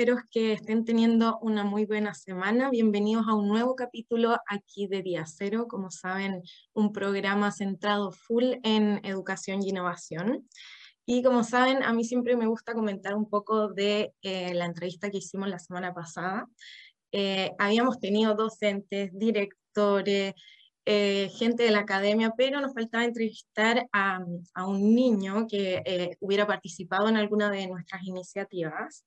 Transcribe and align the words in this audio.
Espero 0.00 0.16
que 0.30 0.54
estén 0.54 0.86
teniendo 0.86 1.38
una 1.42 1.62
muy 1.62 1.84
buena 1.84 2.14
semana. 2.14 2.70
Bienvenidos 2.70 3.26
a 3.28 3.34
un 3.34 3.48
nuevo 3.48 3.76
capítulo 3.76 4.34
aquí 4.48 4.86
de 4.86 5.02
Día 5.02 5.26
Cero, 5.26 5.66
como 5.68 5.90
saben, 5.90 6.40
un 6.72 6.90
programa 6.90 7.52
centrado 7.52 8.10
full 8.10 8.54
en 8.62 9.04
educación 9.04 9.62
y 9.62 9.68
innovación. 9.68 10.48
Y 11.04 11.22
como 11.22 11.44
saben, 11.44 11.82
a 11.82 11.92
mí 11.92 12.04
siempre 12.04 12.34
me 12.34 12.46
gusta 12.46 12.72
comentar 12.72 13.14
un 13.14 13.28
poco 13.28 13.68
de 13.68 14.14
eh, 14.22 14.54
la 14.54 14.64
entrevista 14.64 15.10
que 15.10 15.18
hicimos 15.18 15.50
la 15.50 15.58
semana 15.58 15.92
pasada. 15.92 16.46
Eh, 17.12 17.50
habíamos 17.58 18.00
tenido 18.00 18.34
docentes, 18.34 19.10
directores, 19.12 20.32
eh, 20.86 21.28
gente 21.38 21.62
de 21.62 21.70
la 21.70 21.80
academia, 21.80 22.32
pero 22.36 22.60
nos 22.60 22.72
faltaba 22.72 23.04
entrevistar 23.04 23.86
a, 23.92 24.18
un 24.66 24.94
niño 24.94 25.46
que 25.46 25.82
eh, 25.84 26.16
hubiera 26.20 26.46
participado 26.46 27.08
en 27.08 27.16
alguna 27.16 27.50
de 27.50 27.66
nuestras 27.66 28.02
iniciativas. 28.02 29.04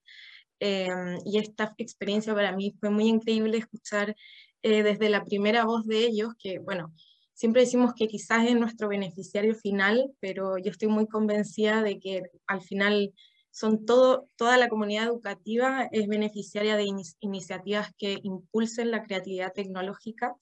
Em, 0.66 1.20
y 1.26 1.40
esta 1.40 1.74
experiencia 1.78 2.34
para 2.34 2.54
mí 2.54 2.74
fue 2.80 2.90
muy 2.90 3.10
increíble 3.10 3.58
escuchar 3.58 4.16
eh, 4.62 4.82
desde 4.82 5.10
la 5.10 5.26
primera 5.26 5.66
voz 5.66 5.86
de 5.86 6.06
ellos, 6.06 6.30
que 6.40 6.60
bueno, 6.60 6.94
siempre 7.34 7.64
decimos 7.64 7.94
que 7.94 8.08
quizás 8.08 8.48
es 8.48 8.56
nuestro 8.56 8.88
beneficiario 8.88 9.56
final, 9.56 10.14
pero 10.22 10.58
yo 10.58 10.72
estoy 10.72 10.88
muy 10.88 11.06
convencida 11.06 11.84
de 11.84 12.00
que 12.00 12.24
al 12.48 12.62
final 12.62 13.14
son 13.52 13.86
todo, 13.86 14.30
toda 14.38 14.56
la 14.56 14.70
comunidad 14.70 15.08
educativa 15.08 15.90
es 15.92 16.08
beneficiaria 16.08 16.78
de 16.78 16.88
iniciativas 17.20 17.92
que 17.98 18.20
impulsen 18.24 18.90
la 18.90 19.04
creatividad 19.04 19.52
tecnológica 19.52 20.34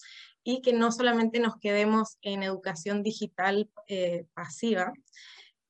y 0.43 0.61
que 0.61 0.73
no 0.73 0.91
solamente 0.91 1.39
nos 1.39 1.57
quedemos 1.57 2.19
en 2.21 2.43
educación 2.43 3.01
digital 3.01 3.71
eh, 3.87 4.27
pasiva. 4.35 4.93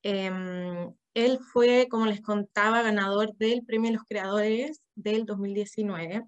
Em, 0.02 0.92
él 1.14 1.38
fue, 1.52 1.88
como 1.90 2.06
les 2.06 2.20
contaba, 2.20 2.82
ganador 2.82 3.34
del 3.36 3.64
Premio 3.64 3.92
los 3.92 4.04
Creadores 4.04 4.82
del 4.94 5.26
2019 5.26 6.24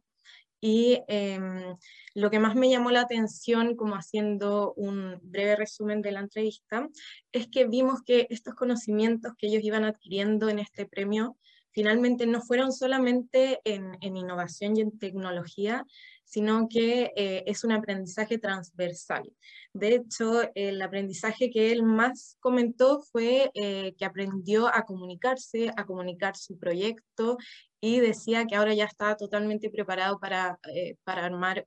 y 0.66 1.02
em, 1.08 1.76
lo 2.14 2.30
que 2.30 2.38
más 2.38 2.54
me 2.54 2.70
llamó 2.70 2.90
la 2.90 3.02
atención, 3.02 3.76
como 3.76 3.96
haciendo 3.96 4.72
un 4.78 5.20
breve 5.22 5.56
resumen 5.56 6.00
de 6.00 6.12
la 6.12 6.20
entrevista, 6.20 6.88
es 7.32 7.48
que 7.48 7.66
vimos 7.66 8.00
que 8.02 8.26
estos 8.30 8.54
conocimientos 8.54 9.34
que 9.36 9.48
ellos 9.48 9.62
iban 9.62 9.84
adquiriendo 9.84 10.48
en 10.48 10.58
este 10.58 10.86
premio 10.86 11.36
finalmente 11.74 12.26
no 12.26 12.40
fueron 12.40 12.72
solamente 12.72 13.60
en, 13.64 13.98
innovación 14.00 14.76
y 14.76 14.80
en 14.80 14.96
tecnología, 14.98 15.84
sino 16.24 16.68
que 16.68 17.12
eh, 17.16 17.42
es 17.46 17.64
un 17.64 17.72
aprendizaje 17.72 18.38
transversal. 18.38 19.30
De 19.72 19.96
hecho, 19.96 20.42
el 20.54 20.80
aprendizaje 20.80 21.50
que 21.50 21.72
él 21.72 21.82
más 21.82 22.36
comentó 22.40 23.02
fue 23.02 23.50
eh, 23.54 23.94
que 23.98 24.04
aprendió 24.04 24.68
a 24.68 24.84
comunicarse, 24.84 25.70
a 25.76 25.84
comunicar 25.84 26.36
su 26.36 26.58
proyecto 26.58 27.36
y 27.80 28.00
decía 28.00 28.46
que 28.46 28.54
ahora 28.54 28.72
ya 28.72 28.84
está 28.84 29.16
totalmente 29.16 29.68
preparado 29.68 30.18
para, 30.18 30.58
eh, 30.72 30.96
para 31.04 31.26
armar 31.26 31.66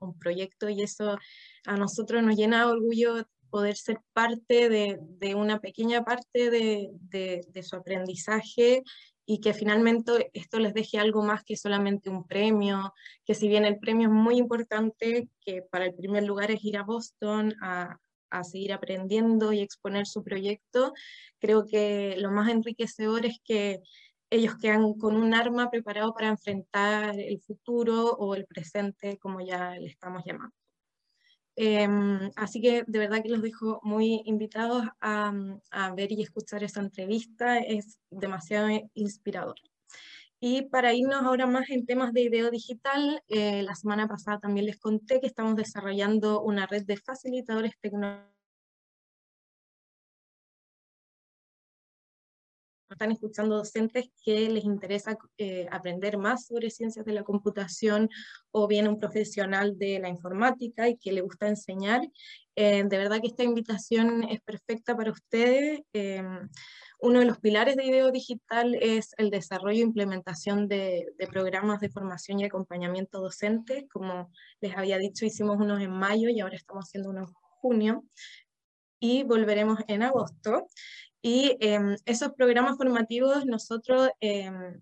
un 0.00 0.18
proyecto 0.18 0.68
y 0.68 0.82
eso 0.82 1.16
a 1.66 1.76
nosotros 1.76 2.22
nos 2.22 2.34
llena 2.34 2.64
de 2.64 2.72
orgullo 2.72 3.28
poder 3.50 3.76
ser 3.76 4.00
parte 4.12 4.68
de, 4.68 4.98
de 5.00 5.36
una 5.36 5.60
pequeña 5.60 6.02
parte 6.02 6.50
de, 6.50 6.90
de 7.00 7.62
su 7.62 7.76
aprendizaje 7.76 8.82
y 9.26 9.40
que 9.40 9.54
finalmente 9.54 10.30
esto 10.34 10.58
les 10.58 10.74
deje 10.74 10.98
algo 10.98 11.22
más 11.22 11.44
que 11.44 11.56
solamente 11.56 12.10
un 12.10 12.26
premio, 12.26 12.92
que 13.24 13.34
si 13.34 13.48
bien 13.48 13.64
el 13.64 13.78
premio 13.78 14.08
es 14.08 14.14
muy 14.14 14.36
importante, 14.36 15.28
que 15.40 15.62
para 15.62 15.86
el 15.86 15.94
primer 15.94 16.24
lugar 16.24 16.50
es 16.50 16.62
ir 16.64 16.76
a 16.76 16.82
Boston 16.82 17.54
a, 17.62 17.98
a 18.30 18.44
seguir 18.44 18.72
aprendiendo 18.72 19.52
y 19.52 19.60
exponer 19.60 20.06
su 20.06 20.22
proyecto, 20.22 20.92
creo 21.38 21.64
que 21.64 22.16
lo 22.18 22.30
más 22.30 22.50
enriquecedor 22.50 23.26
es 23.26 23.40
que 23.44 23.80
ellos 24.30 24.56
quedan 24.56 24.94
con 24.94 25.16
un 25.16 25.34
arma 25.34 25.70
preparado 25.70 26.12
para 26.12 26.28
enfrentar 26.28 27.18
el 27.18 27.40
futuro 27.40 28.10
o 28.12 28.34
el 28.34 28.46
presente, 28.46 29.18
como 29.18 29.40
ya 29.40 29.76
le 29.76 29.86
estamos 29.86 30.22
llamando. 30.24 30.63
Em, 31.56 32.30
así 32.36 32.60
que 32.60 32.84
de 32.86 32.98
verdad 32.98 33.22
que 33.22 33.28
los 33.28 33.42
dejo 33.42 33.80
muy 33.82 34.22
invitados 34.24 34.84
a, 35.00 35.32
ver 35.96 36.12
y 36.12 36.22
escuchar 36.22 36.64
esta 36.64 36.80
entrevista, 36.80 37.58
es 37.58 37.98
demasiado 38.10 38.68
inspirador. 38.94 39.56
Y 40.40 40.62
para 40.62 40.92
irnos 40.92 41.22
ahora 41.22 41.46
más 41.46 41.70
en 41.70 41.86
temas 41.86 42.12
de 42.12 42.28
video 42.28 42.50
digital, 42.50 43.22
eh, 43.28 43.62
la 43.62 43.74
semana 43.74 44.08
pasada 44.08 44.40
también 44.40 44.66
les 44.66 44.78
conté 44.78 45.20
que 45.20 45.26
estamos 45.26 45.56
desarrollando 45.56 46.42
una 46.42 46.66
red 46.66 46.84
de 46.84 46.96
facilitadores 46.96 47.72
tecnológicos 47.80 48.33
están 52.94 53.12
escuchando 53.12 53.56
docentes 53.56 54.06
que 54.24 54.48
les 54.48 54.64
interesa 54.64 55.16
eh, 55.36 55.66
aprender 55.70 56.16
más 56.16 56.46
sobre 56.46 56.70
ciencias 56.70 57.04
de 57.04 57.12
la 57.12 57.24
computación 57.24 58.08
o 58.50 58.66
bien 58.66 58.88
un 58.88 58.98
profesional 58.98 59.78
de 59.78 59.98
la 59.98 60.08
informática 60.08 60.88
y 60.88 60.96
que 60.96 61.12
le 61.12 61.20
gusta 61.20 61.48
enseñar. 61.48 62.00
Eh, 62.56 62.84
de 62.84 62.98
verdad 62.98 63.20
que 63.20 63.26
esta 63.26 63.44
invitación 63.44 64.24
es 64.24 64.40
perfecta 64.40 64.96
para 64.96 65.10
ustedes. 65.10 65.80
Eh, 65.92 66.22
uno 67.00 67.18
de 67.18 67.26
los 67.26 67.38
pilares 67.38 67.76
de 67.76 67.84
IDEO 67.84 68.10
Digital 68.12 68.76
es 68.80 69.12
el 69.18 69.30
desarrollo 69.30 69.78
e 69.78 69.82
implementación 69.82 70.68
de, 70.68 71.12
de, 71.18 71.26
programas 71.26 71.80
de 71.80 71.90
formación 71.90 72.40
y 72.40 72.44
acompañamiento 72.44 73.20
docente. 73.20 73.86
Como 73.92 74.30
les 74.60 74.76
había 74.76 74.98
dicho, 74.98 75.26
hicimos 75.26 75.56
unos 75.58 75.82
en 75.82 75.90
mayo 75.90 76.28
y 76.30 76.40
ahora 76.40 76.56
estamos 76.56 76.84
haciendo 76.84 77.10
unos 77.10 77.28
en 77.28 77.34
junio 77.60 78.04
y 79.04 79.22
volveremos 79.22 79.80
en 79.86 80.02
agosto. 80.02 80.66
Y 81.26 81.56
em, 81.60 81.96
esos 82.04 82.32
programas 82.34 82.76
formativos 82.76 83.46
nosotros 83.46 84.10
em, 84.20 84.78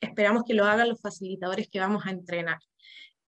esperamos 0.00 0.42
que 0.44 0.52
lo 0.52 0.64
hagan 0.64 0.88
los 0.88 1.00
facilitadores 1.00 1.68
que 1.68 1.78
vamos 1.78 2.04
a 2.04 2.10
entrenar. 2.10 2.58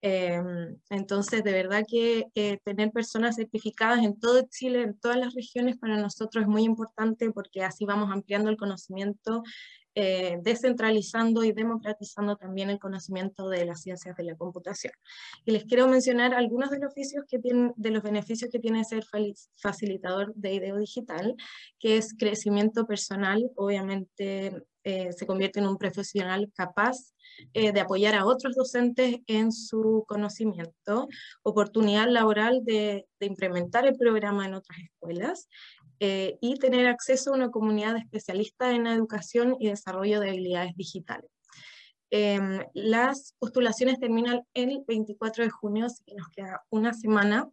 Em, 0.02 0.76
entonces, 0.90 1.44
de 1.44 1.52
verdad 1.52 1.84
que 1.88 2.26
tener 2.64 2.90
personas 2.90 3.37
certificadas 3.37 4.00
en 4.02 4.19
todo 4.19 4.43
Chile, 4.50 4.82
en 4.82 4.99
todas 4.99 5.19
las 5.19 5.34
regiones, 5.34 5.78
para 5.78 5.99
nosotros 5.99 6.43
es 6.43 6.49
muy 6.49 6.64
importante 6.64 7.31
porque 7.31 7.62
así 7.62 7.84
vamos 7.84 8.10
ampliando 8.10 8.50
el 8.50 8.56
conocimiento 8.56 9.44
eh, 10.00 10.39
descentralizando 10.43 11.43
y 11.43 11.50
democratizando 11.50 12.37
también 12.37 12.71
el 12.71 12.79
conocimiento 12.79 13.49
de 13.49 13.65
las 13.65 13.83
ciencias 13.83 14.17
de 14.17 14.23
la 14.23 14.37
computación. 14.37 14.93
Y 15.45 15.50
les 15.50 15.65
quiero 15.65 15.89
mencionar 15.89 16.35
algunos 16.35 16.71
de 16.71 16.79
los, 16.79 16.95
beneficios 18.05 18.49
que 18.49 18.61
tiene 18.61 18.85
ser 18.85 19.05
facilitador 19.56 20.33
de 20.37 20.55
IDEO 20.55 20.77
digital, 20.77 21.35
que 21.81 21.97
es 21.97 22.15
crecimiento 22.17 22.87
personal, 22.87 23.50
obviamente 23.56 24.62
eh, 24.85 25.12
se 25.12 25.27
convierte 25.27 25.59
en 25.59 25.67
un 25.67 25.79
profesional 25.79 26.49
capaz 26.55 27.12
eh, 27.53 27.73
de 27.73 27.81
apoyar 27.81 28.15
a 28.15 28.25
otros 28.25 28.55
docentes 28.55 29.17
en 29.27 29.50
su 29.50 30.05
conocimiento, 30.06 31.09
oportunidad 31.43 32.09
laboral 32.09 32.61
de 32.62 33.05
implementar 33.19 33.85
el 33.85 33.97
programa 33.97 34.47
en 34.47 34.55
otras 34.55 34.79
escuelas 34.79 35.49
eh, 36.00 36.39
y 36.41 36.56
tener 36.59 36.87
acceso 36.87 37.31
a 37.31 37.37
una 37.37 37.50
comunidad 37.50 37.95
de 37.95 38.00
especialistas 38.00 38.75
en 38.75 38.87
educación 38.87 39.56
y 39.59 39.69
desarrollo 39.69 40.21
de 40.21 40.31
habilidades 40.31 40.75
digitales. 40.77 41.31
Em, 42.11 42.65
las 42.73 43.35
postulaciones 43.39 43.99
terminan 43.99 44.43
el 44.55 44.83
24 44.87 45.45
de 45.45 45.50
junio, 45.50 45.87
así 45.87 46.03
que 46.06 46.15
nos 46.15 46.29
queda 46.29 46.62
una 46.71 46.95
semana. 46.95 47.49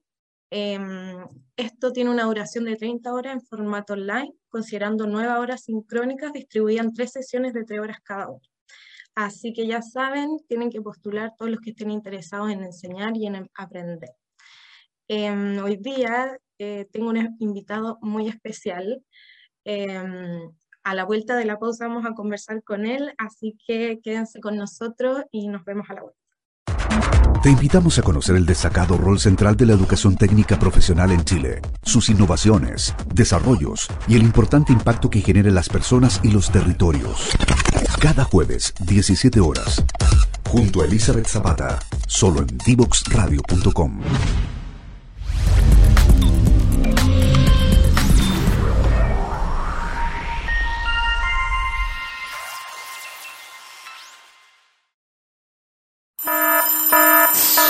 Em, 0.49 1.27
esto 1.57 1.91
tiene 1.91 2.09
una 2.11 2.23
duración 2.23 2.65
de 2.65 2.77
30 2.77 3.13
horas 3.13 3.33
en 3.33 3.41
formato 3.41 3.93
online, 3.93 4.33
considerando 4.47 5.07
9 5.07 5.33
horas 5.33 5.63
sincrónicas 5.63 6.31
distribuidas 6.31 6.85
en 6.85 6.93
tres 6.93 7.11
sesiones 7.11 7.53
de 7.53 7.65
3 7.65 7.79
horas 7.79 7.97
cada 8.03 8.29
una. 8.29 8.47
Así 9.15 9.53
que 9.53 9.65
ya 9.67 9.81
saben, 9.81 10.39
tienen 10.47 10.69
que 10.69 10.81
postular 10.81 11.33
todos 11.37 11.51
los 11.51 11.61
que 11.61 11.71
estén 11.71 11.91
interesados 11.91 12.51
en 12.51 12.63
enseñar 12.63 13.15
y 13.17 13.27
en 13.27 13.49
aprender. 13.55 14.11
Em, 15.07 15.63
hoy 15.63 15.77
día 15.77 16.37
eh, 16.57 16.87
tengo 16.91 17.09
un 17.09 17.35
invitado 17.39 17.97
muy 18.01 18.27
especial. 18.27 19.03
Em, 19.63 20.51
a 20.83 20.93
la 20.93 21.05
vuelta 21.05 21.35
de 21.35 21.45
la 21.45 21.57
pausa 21.57 21.87
vamos 21.87 22.05
a 22.05 22.13
conversar 22.13 22.63
con 22.63 22.85
él, 22.85 23.13
así 23.17 23.57
que 23.65 23.99
quédense 24.03 24.39
con 24.39 24.55
nosotros 24.55 25.23
y 25.31 25.47
nos 25.47 25.65
vemos 25.65 25.89
a 25.89 25.93
la 25.95 26.01
vuelta. 26.03 26.25
Te 27.45 27.51
invitamos 27.51 27.99
a 27.99 28.01
conocer 28.01 28.35
el 28.35 28.45
destacado 28.45 28.97
rol 28.97 29.19
central 29.19 29.55
de 29.55 29.67
la 29.67 29.73
educación 29.73 30.15
técnica 30.15 30.57
profesional 30.57 31.11
en 31.11 31.23
Chile, 31.23 31.61
sus 31.83 32.09
innovaciones, 32.09 32.95
desarrollos 33.13 33.87
y 34.07 34.15
el 34.15 34.23
importante 34.23 34.73
impacto 34.73 35.11
que 35.11 35.21
genera 35.21 35.49
en 35.49 35.55
las 35.55 35.69
personas 35.69 36.19
y 36.23 36.31
los 36.31 36.51
territorios. 36.51 37.29
Cada 37.99 38.23
jueves, 38.23 38.73
17 38.79 39.39
horas, 39.39 39.83
junto 40.49 40.81
a 40.81 40.85
Elizabeth 40.85 41.27
Zapata, 41.27 41.79
solo 42.07 42.39
en 42.39 42.57
divoxradio.com. 42.65 44.01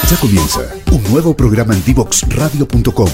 Ya 0.08 0.18
comienza 0.22 0.62
un 0.94 1.02
nuevo 1.12 1.36
programa 1.36 1.74
en 1.74 1.84
divoxradio.com. 1.84 3.08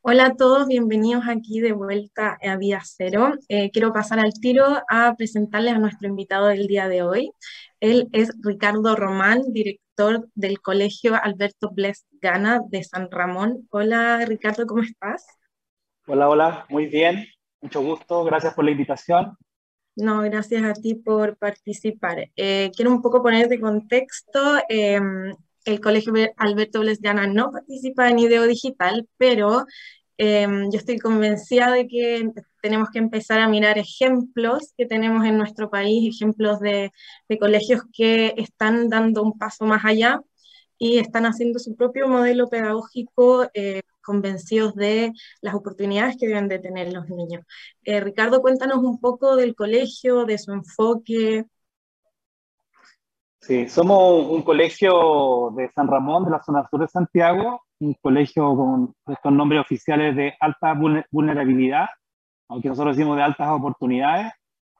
Hola 0.00 0.26
a 0.28 0.34
todos, 0.34 0.66
bienvenidos 0.66 1.24
aquí 1.28 1.60
de 1.60 1.72
vuelta 1.72 2.38
a 2.42 2.56
Vía 2.56 2.80
Cero. 2.82 3.34
Eh, 3.48 3.70
quiero 3.70 3.92
pasar 3.92 4.18
al 4.18 4.32
tiro 4.32 4.64
a 4.88 5.14
presentarles 5.14 5.74
a 5.74 5.78
nuestro 5.78 6.08
invitado 6.08 6.46
del 6.46 6.66
día 6.66 6.88
de 6.88 7.02
hoy. 7.02 7.32
Él 7.80 8.08
es 8.12 8.32
Ricardo 8.40 8.96
Román, 8.96 9.42
director 9.52 10.26
del 10.34 10.62
Colegio 10.62 11.14
Alberto 11.22 11.70
Bles 11.70 12.06
Gana 12.12 12.62
de 12.70 12.82
San 12.82 13.10
Ramón. 13.10 13.68
Hola 13.70 14.24
Ricardo, 14.24 14.66
¿cómo 14.66 14.80
estás? 14.80 15.26
Hola, 16.06 16.30
hola, 16.30 16.66
muy 16.70 16.86
bien, 16.86 17.26
mucho 17.60 17.82
gusto, 17.82 18.24
gracias 18.24 18.54
por 18.54 18.64
la 18.64 18.70
invitación. 18.70 19.36
No, 19.94 20.22
gracias 20.22 20.64
a 20.64 20.72
ti 20.72 20.94
por 20.94 21.36
participar. 21.36 22.30
Eh, 22.36 22.70
quiero 22.74 22.90
un 22.90 23.02
poco 23.02 23.22
poner 23.22 23.48
de 23.48 23.60
contexto. 23.60 24.40
Em, 24.68 25.34
el 25.64 25.80
Colegio 25.80 26.12
Alberto 26.36 26.80
Blesdiana 26.80 27.26
no 27.26 27.52
participa 27.52 28.08
en 28.08 28.18
IDEO 28.18 28.46
Digital, 28.46 29.08
pero 29.18 29.66
em, 30.16 30.70
yo 30.70 30.78
estoy 30.78 30.98
convencida 30.98 31.70
de 31.70 31.86
que 31.88 32.30
tenemos 32.62 32.90
que 32.90 32.98
empezar 33.00 33.40
a 33.40 33.48
mirar 33.48 33.78
ejemplos 33.78 34.72
que 34.76 34.86
tenemos 34.86 35.24
en 35.26 35.36
nuestro 35.36 35.68
país, 35.70 36.14
ejemplos 36.14 36.60
de, 36.60 36.92
colegios 37.40 37.82
que 37.92 38.34
están 38.36 38.88
dando 38.88 39.22
un 39.22 39.38
paso 39.38 39.64
más 39.66 39.84
allá 39.84 40.20
y 40.82 40.98
están 40.98 41.26
haciendo 41.26 41.60
su 41.60 41.76
propio 41.76 42.08
modelo 42.08 42.48
pedagógico 42.48 43.48
eh, 43.54 43.82
convencidos 44.02 44.74
de 44.74 45.12
las 45.40 45.54
oportunidades 45.54 46.16
que 46.18 46.26
deben 46.26 46.48
de 46.48 46.58
tener 46.58 46.92
los 46.92 47.08
niños. 47.08 47.44
Eh, 47.84 48.00
Ricardo, 48.00 48.42
cuéntanos 48.42 48.78
un 48.78 48.98
poco 48.98 49.36
del 49.36 49.54
colegio, 49.54 50.24
de 50.24 50.38
su 50.38 50.52
enfoque, 50.52 51.44
Sí, 53.40 53.68
somos 53.68 54.26
un 54.28 54.42
colegio 54.42 55.52
de 55.56 55.68
San 55.70 55.88
Ramón, 55.88 56.24
de 56.24 56.30
la 56.30 56.42
zona 56.42 56.64
sur 56.68 56.80
de 56.80 56.86
Santiago, 56.86 57.62
un 57.80 57.94
colegio 57.94 58.54
con 58.54 58.94
estos 59.06 59.32
nombres 59.32 59.60
oficiales 59.60 60.14
de 60.14 60.34
alta 60.38 60.74
vulnerabilidad, 61.10 61.86
aunque 62.48 62.68
nosotros 62.68 62.96
decimos 62.96 63.16
de 63.16 63.24
altas 63.24 63.48
oportunidades, 63.50 64.32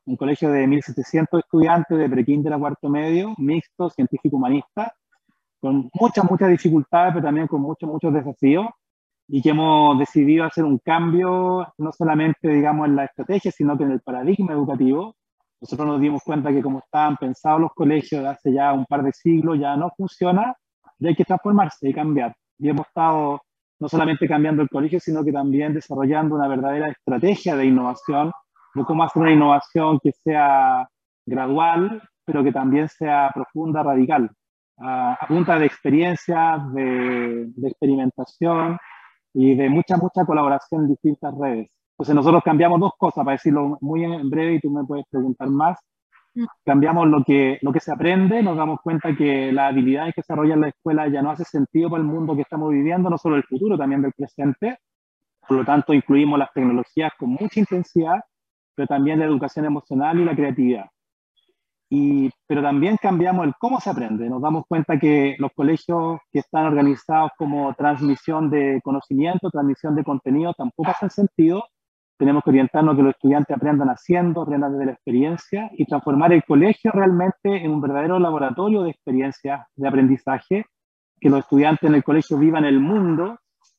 un 0.06 0.16
colegio 0.16 0.50
de 0.50 0.66
1.700 0.68 1.40
estudiantes 1.40 1.98
de 1.98 2.08
prekinder 2.08 2.52
a 2.52 2.58
cuarto 2.58 2.88
medio, 2.88 3.34
mixto, 3.36 3.90
científico-humanista, 3.90 4.94
con 5.62 5.88
muchas, 5.94 6.28
muchas 6.28 6.50
dificultades, 6.50 7.14
pero 7.14 7.24
también 7.24 7.46
con 7.46 7.62
muchos, 7.62 7.88
muchos 7.88 8.12
desafíos, 8.12 8.66
y 9.28 9.40
que 9.40 9.50
hemos 9.50 9.96
decidido 9.96 10.44
hacer 10.44 10.64
un 10.64 10.78
cambio, 10.78 11.72
no 11.78 11.92
solamente, 11.92 12.48
digamos, 12.48 12.88
en 12.88 12.96
la 12.96 13.04
estrategia, 13.04 13.52
sino 13.52 13.78
que 13.78 13.84
en 13.84 13.92
el 13.92 14.00
paradigma 14.00 14.52
educativo, 14.52 15.14
nosotros 15.60 15.86
nos 15.86 16.00
dimos 16.00 16.22
cuenta 16.24 16.50
que 16.50 16.60
como 16.60 16.80
estaban 16.80 17.16
pensados 17.16 17.60
los 17.60 17.72
colegios 17.74 18.24
hace 18.26 18.52
ya 18.52 18.72
un 18.72 18.84
par 18.86 19.04
de 19.04 19.12
siglos, 19.12 19.60
ya 19.60 19.76
no 19.76 19.92
funciona 19.96 20.56
y 20.98 21.06
hay 21.06 21.14
que 21.14 21.24
transformarse 21.24 21.88
y 21.88 21.94
cambiar. 21.94 22.34
Y 22.58 22.68
hemos 22.68 22.88
estado 22.88 23.40
no 23.78 23.88
solamente 23.88 24.26
cambiando 24.26 24.62
el 24.62 24.68
colegio, 24.68 24.98
sino 24.98 25.24
que 25.24 25.32
también 25.32 25.74
desarrollando 25.74 26.34
una 26.34 26.48
verdadera 26.48 26.88
estrategia 26.88 27.54
de 27.54 27.66
innovación, 27.66 28.32
de 28.74 28.84
cómo 28.84 29.04
hacer 29.04 29.22
una 29.22 29.32
innovación 29.32 30.00
que 30.02 30.10
sea 30.10 30.88
gradual, 31.24 32.02
pero 32.24 32.42
que 32.42 32.50
también 32.50 32.88
sea 32.88 33.30
profunda, 33.32 33.84
radical, 33.84 34.30
a, 34.78 35.18
punta 35.28 35.58
de 35.58 35.66
experiencias, 35.66 36.72
de, 36.74 37.46
de 37.54 37.68
experimentación 37.68 38.78
y 39.34 39.54
de 39.54 39.68
mucha, 39.68 39.96
mucha 39.96 40.24
colaboración 40.24 40.82
en 40.82 40.88
distintas 40.88 41.34
redes. 41.38 41.70
Entonces 41.92 42.14
nosotros 42.14 42.42
cambiamos 42.44 42.80
dos 42.80 42.92
cosas, 42.98 43.24
para 43.24 43.36
decirlo 43.36 43.78
muy 43.80 44.04
en 44.04 44.28
breve 44.28 44.54
y 44.54 44.60
tú 44.60 44.70
me 44.70 44.84
puedes 44.84 45.06
preguntar 45.10 45.48
más. 45.48 45.78
Mm. 46.34 46.44
Cambiamos 46.64 47.06
lo 47.08 47.22
que, 47.24 47.58
lo 47.62 47.72
que 47.72 47.80
se 47.80 47.92
aprende, 47.92 48.42
nos 48.42 48.56
damos 48.56 48.80
cuenta 48.80 49.14
que 49.14 49.52
las 49.52 49.70
habilidades 49.70 50.14
que 50.14 50.22
en 50.28 50.60
la 50.60 50.68
escuela 50.68 51.08
ya 51.08 51.22
no 51.22 51.30
hace 51.30 51.44
sentido 51.44 51.90
para 51.90 52.02
el 52.02 52.08
mundo 52.08 52.34
que 52.34 52.42
estamos 52.42 52.70
viviendo, 52.70 53.10
no 53.10 53.18
solo 53.18 53.36
el 53.36 53.44
futuro, 53.44 53.76
también 53.78 54.02
del 54.02 54.12
presente. 54.12 54.78
Por 55.46 55.58
lo 55.58 55.64
tanto, 55.64 55.92
incluimos 55.92 56.38
las 56.38 56.52
tecnologías 56.52 57.12
con 57.18 57.30
mucha 57.30 57.60
intensidad, 57.60 58.20
pero 58.74 58.86
también 58.86 59.18
la 59.18 59.26
educación 59.26 59.64
emocional 59.66 60.18
y 60.18 60.24
la 60.24 60.34
creatividad. 60.34 60.86
Y, 61.94 62.30
pero 62.46 62.62
también 62.62 62.96
cambiamos 62.96 63.44
el 63.44 63.52
cómo 63.58 63.78
se 63.78 63.90
aprende. 63.90 64.26
Nos 64.26 64.40
damos 64.40 64.64
cuenta 64.66 64.98
que 64.98 65.36
los 65.38 65.52
colegios 65.52 66.20
que 66.30 66.38
están 66.38 66.64
organizados 66.64 67.32
como 67.36 67.74
transmisión 67.74 68.48
de 68.48 68.80
conocimiento, 68.82 69.50
transmisión 69.50 69.94
de 69.94 70.02
contenido, 70.02 70.54
tampoco 70.54 70.90
hacen 70.90 71.10
sentido 71.10 71.64
tenemos 72.16 72.44
que 72.44 72.50
orientarnos 72.50 72.94
a 72.94 72.96
que 72.96 73.02
los 73.02 73.14
estudiantes 73.14 73.56
aprendan 73.56 73.88
haciendo, 73.88 74.42
aprendan 74.42 74.72
desde 74.72 74.86
la 74.86 74.92
experiencia 74.92 75.70
y 75.76 75.84
transformar 75.84 76.32
el 76.32 76.44
colegio 76.44 76.92
realmente 76.92 77.64
en 77.64 77.72
un 77.72 77.80
verdadero 77.80 78.18
laboratorio 78.20 78.84
de 78.84 78.90
experiencias 78.90 79.66
de 79.74 79.88
aprendizaje, 79.88 80.66
que 81.20 81.28
los 81.28 81.40
estudiantes 81.40 81.90
en 81.90 81.96
el 81.96 82.04
colegio 82.04 82.38
vivan 82.38 82.64
el 82.64 82.78
mundo 82.78 83.38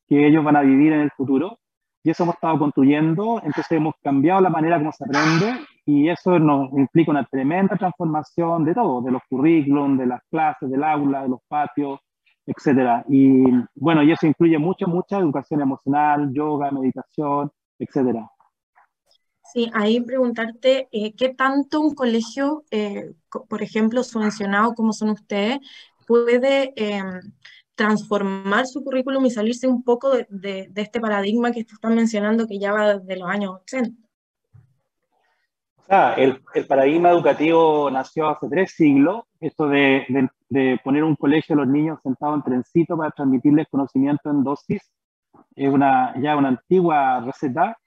que 0.10 0.27
ellos 0.27 0.43
van 0.43 0.58
a 0.58 0.62
vivir 0.62 0.91
en 0.91 1.00
el 1.00 1.12
futuro. 1.12 1.58
Y 2.03 2.10
eso 2.10 2.24
hemos 2.24 2.36
estado 2.36 2.60
construyendo, 2.60 3.38
entonces 3.38 3.72
hemos 3.72 3.96
cambiado 4.03 4.41
la 4.41 4.50
manera 4.50 4.77
como 4.77 4.91
se 4.91 5.05
aprende 5.05 5.65
y 5.86 6.10
eso 6.10 6.40
nos 6.40 6.72
implica 6.74 7.12
una 7.12 7.25
tremenda 7.25 7.75
transformación 7.75 8.63
de 8.66 8.74
todo, 8.74 9.02
de 9.02 9.12
los 9.12 9.22
currículums, 9.30 10.00
de 10.00 10.06
las 10.06 10.22
clases, 10.30 10.70
del 10.70 10.84
aula, 10.84 11.24
de 11.24 11.30
los 11.30 11.40
patios, 11.48 12.00
etcétera. 12.46 13.04
Y 13.10 13.44
bueno, 13.75 14.04
y 14.04 14.12
eso 14.12 14.28
incluye 14.28 14.58
mucho, 14.58 14.88
mucha 14.88 15.18
educación 15.18 15.62
emocional, 15.62 16.32
yoga, 16.34 16.72
meditación, 16.72 17.52
etcétera. 17.80 18.30
Sí, 19.54 19.70
ahí 19.74 20.02
preguntarte 20.02 20.88
eh, 20.92 21.13
qué 21.16 21.30
tanto 21.30 21.80
un 21.80 21.94
colegio, 21.94 22.63
eh, 22.72 23.13
por 23.50 23.62
ejemplo, 23.62 24.04
subvencionado 24.04 24.74
como 24.74 24.94
son 24.94 25.10
ustedes, 25.12 25.60
puede 26.08 26.74
em, 26.75 27.22
transformar 27.75 28.68
su 28.68 28.84
currículum 28.84 29.25
y 29.25 29.32
salirse 29.32 29.68
un 29.68 29.84
poco 29.84 30.12
de, 30.30 30.72
este 30.75 31.00
paradigma 31.00 31.52
que 31.52 31.63
tú 31.66 31.75
estás 31.75 31.92
mencionando 31.92 32.48
que 32.48 32.60
ya 32.60 32.72
va 32.72 32.98
desde 32.98 33.20
los 33.20 33.30
años 33.30 33.52
80. 33.63 34.02
El, 36.18 36.42
paradigma 36.68 37.12
educativo 37.12 37.90
nació 37.92 38.30
hace 38.30 38.48
tres 38.50 38.72
siglos, 38.72 39.24
esto 39.40 39.68
de, 39.68 40.30
poner 40.84 41.04
un 41.04 41.16
colegio 41.16 41.56
a 41.56 41.60
los 41.60 41.68
niños 41.68 42.00
sentados 42.02 42.36
en 42.38 42.44
trencito 42.44 42.98
para 42.98 43.12
transmitirles 43.12 43.68
conocimiento 43.70 44.30
en 44.30 44.44
dosis, 44.44 44.82
es 45.56 45.72
una, 45.72 46.13
ya 46.22 46.36
una 46.36 46.50
antigua 46.50 47.22
receta 47.22 47.78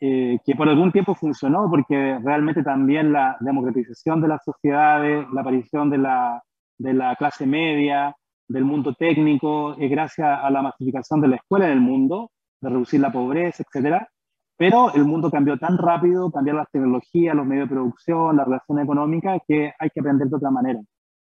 eh, 0.00 0.38
que 0.44 0.54
por 0.54 0.68
algún 0.68 0.92
tiempo 0.92 1.14
funcionó 1.14 1.68
porque 1.70 2.18
realmente 2.22 2.62
también 2.62 3.12
la 3.12 3.36
democratización 3.40 4.20
de 4.20 4.28
las 4.28 4.44
sociedades, 4.44 5.26
la 5.32 5.40
aparición 5.40 5.88
de 5.88 5.98
la, 5.98 6.42
de 6.78 6.92
la 6.92 7.16
clase 7.16 7.46
media, 7.46 8.14
del 8.48 8.64
mundo 8.64 8.94
técnico, 8.94 9.74
es 9.78 9.90
gracias 9.90 10.38
a 10.42 10.50
la 10.50 10.62
masificación 10.62 11.20
de 11.20 11.28
la 11.28 11.36
escuela 11.36 11.66
en 11.66 11.72
el 11.72 11.80
mundo, 11.80 12.30
de 12.60 12.68
reducir 12.68 13.00
la 13.00 13.10
pobreza, 13.10 13.62
etc. 13.62 14.06
Pero 14.56 14.92
el 14.94 15.04
mundo 15.04 15.30
cambió 15.30 15.58
tan 15.58 15.78
rápido, 15.78 16.30
cambiaron 16.30 16.60
las 16.60 16.70
tecnologías, 16.70 17.34
los 17.34 17.46
medios 17.46 17.68
de 17.68 17.74
producción, 17.74 18.36
la 18.36 18.44
relación 18.44 18.78
económica, 18.80 19.38
que 19.46 19.72
hay 19.78 19.90
que 19.90 20.00
aprender 20.00 20.28
de 20.28 20.36
otra 20.36 20.50
manera. 20.50 20.80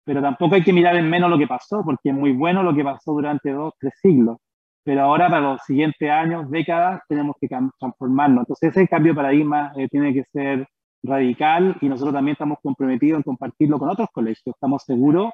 Pero 0.04 0.20
tampoco 0.22 0.54
hay 0.56 0.62
que 0.62 0.72
mirar 0.72 0.96
en 0.96 1.08
menos 1.08 1.30
lo 1.30 1.38
que 1.38 1.46
pasó, 1.46 1.82
porque 1.84 2.10
es 2.10 2.14
muy 2.14 2.32
bueno 2.32 2.62
lo 2.62 2.74
que 2.74 2.84
pasó 2.84 3.12
durante 3.12 3.50
dos, 3.52 3.72
tres 3.78 3.94
siglos 4.00 4.38
pero 4.84 5.02
ahora 5.02 5.28
para 5.30 5.40
los 5.40 5.62
siguientes 5.62 6.10
años, 6.10 6.50
décadas, 6.50 7.00
tenemos 7.08 7.36
que 7.40 7.48
transformarnos. 7.48 8.42
Entonces 8.42 8.76
ese 8.76 8.86
cambio 8.86 9.12
de 9.12 9.16
paradigma 9.16 9.72
eh, 9.76 9.88
tiene 9.88 10.12
que 10.12 10.24
ser 10.24 10.68
radical 11.02 11.76
y 11.80 11.88
nosotros 11.88 12.14
también 12.14 12.34
estamos 12.34 12.58
comprometidos 12.62 13.18
en 13.18 13.22
compartirlo 13.22 13.78
con 13.78 13.88
otros 13.88 14.08
colegios. 14.12 14.54
Estamos 14.54 14.82
seguros 14.84 15.32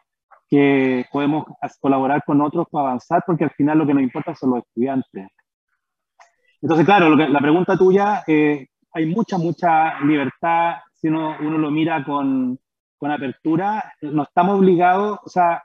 que 0.49 1.05
podemos 1.13 1.47
colaborar 1.81 2.23
con 2.25 2.41
otros 2.41 2.67
para 2.71 2.89
avanzar 2.89 3.25
porque 3.27 3.45
al 3.45 3.51
final 3.51 3.79
lo 3.79 3.87
que 3.87 3.95
nos 3.95 4.03
importa 4.05 4.35
son 4.37 4.51
los 4.51 4.61
estudiantes. 4.61 5.29
Entonces, 6.63 6.85
claro, 6.85 7.15
la 7.17 7.41
pregunta 7.41 7.77
tuya, 7.77 8.23
eh, 8.27 8.67
hay 8.93 9.07
mucha, 9.07 9.39
mucha 9.39 10.01
libertad 10.01 10.77
si 10.95 11.09
uno, 11.09 11.37
uno 11.41 11.57
lo 11.57 11.71
mira 11.71 12.05
con, 12.05 12.59
con 12.99 13.11
apertura. 13.11 13.95
No 14.03 14.25
estamos 14.25 14.59
obligados, 14.59 15.19
o 15.25 15.29
sea, 15.29 15.63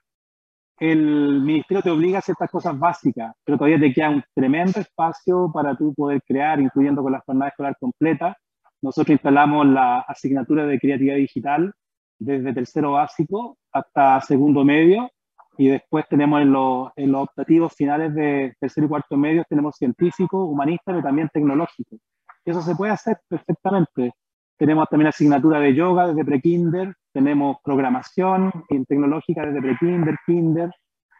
el 0.79 1.41
ministerio 1.41 1.81
te 1.81 1.89
obliga 1.89 2.19
a 2.19 2.21
ciertas 2.21 2.49
cosas 2.49 2.77
básicas, 2.77 3.33
pero 3.43 3.57
todavía 3.57 3.79
te 3.79 3.93
queda 3.93 4.09
un 4.09 4.23
tremendo 4.33 4.79
espacio 4.79 5.51
para 5.53 5.75
tú 5.75 5.93
poder 5.93 6.21
crear, 6.25 6.59
incluyendo 6.59 7.01
con 7.01 7.11
la 7.11 7.23
jornada 7.25 7.49
escolar 7.49 7.75
completa. 7.79 8.37
Nosotros 8.81 9.13
instalamos 9.13 9.67
la 9.67 9.99
asignatura 9.99 10.65
de 10.65 10.79
creatividad 10.79 11.15
digital 11.15 11.73
desde 12.17 12.53
tercero 12.53 12.93
básico 12.93 13.57
hasta 13.71 14.21
segundo 14.21 14.63
medio 14.63 15.09
y 15.57 15.69
después 15.69 16.05
tenemos 16.09 16.41
en, 16.41 16.51
los, 16.51 16.89
en 16.95 17.11
los 17.11 17.23
optativos 17.23 17.73
finales 17.73 18.13
de 18.13 18.53
tercero 18.59 18.85
y 18.85 18.89
cuarto 18.89 19.17
medio 19.17 19.43
tenemos 19.47 19.75
científico, 19.75 20.45
humanista, 20.45 20.83
pero 20.85 21.01
también 21.01 21.29
tecnológico. 21.33 21.97
Eso 22.43 22.61
se 22.61 22.75
puede 22.75 22.91
hacer 22.91 23.17
perfectamente. 23.27 24.13
Tenemos 24.57 24.87
también 24.89 25.07
asignatura 25.07 25.59
de 25.59 25.73
yoga 25.73 26.07
desde 26.07 26.23
prekinder, 26.23 26.93
tenemos 27.11 27.57
programación 27.63 28.51
tecnológica 28.87 29.45
desde 29.45 29.61
prekinder, 29.61 30.15
kinder. 30.25 30.71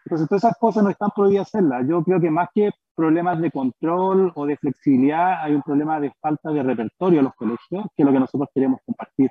Entonces, 0.06 0.28
todas 0.28 0.44
esas 0.44 0.58
cosas 0.60 0.84
no 0.84 0.90
están 0.92 1.10
prohibidas 1.16 1.48
hacerlas. 1.48 1.88
Yo 1.88 2.04
creo 2.04 2.22
que 2.22 2.30
más 2.30 2.50
que 2.54 2.70
problemas 2.96 3.42
de 3.42 3.52
control 3.52 4.32
o 4.36 4.46
de 4.46 4.56
flexibilidad, 4.58 5.42
hay 5.44 5.54
un 5.56 5.64
problema 5.64 6.00
de 6.00 6.12
falta 6.22 6.52
de 6.52 6.64
repertorio 6.64 7.20
en 7.20 7.26
los 7.26 7.36
colegios, 7.36 7.86
que 7.96 8.04
es 8.04 8.06
lo 8.06 8.12
que 8.12 8.20
nosotros 8.20 8.50
queremos 8.54 8.80
compartir. 8.86 9.30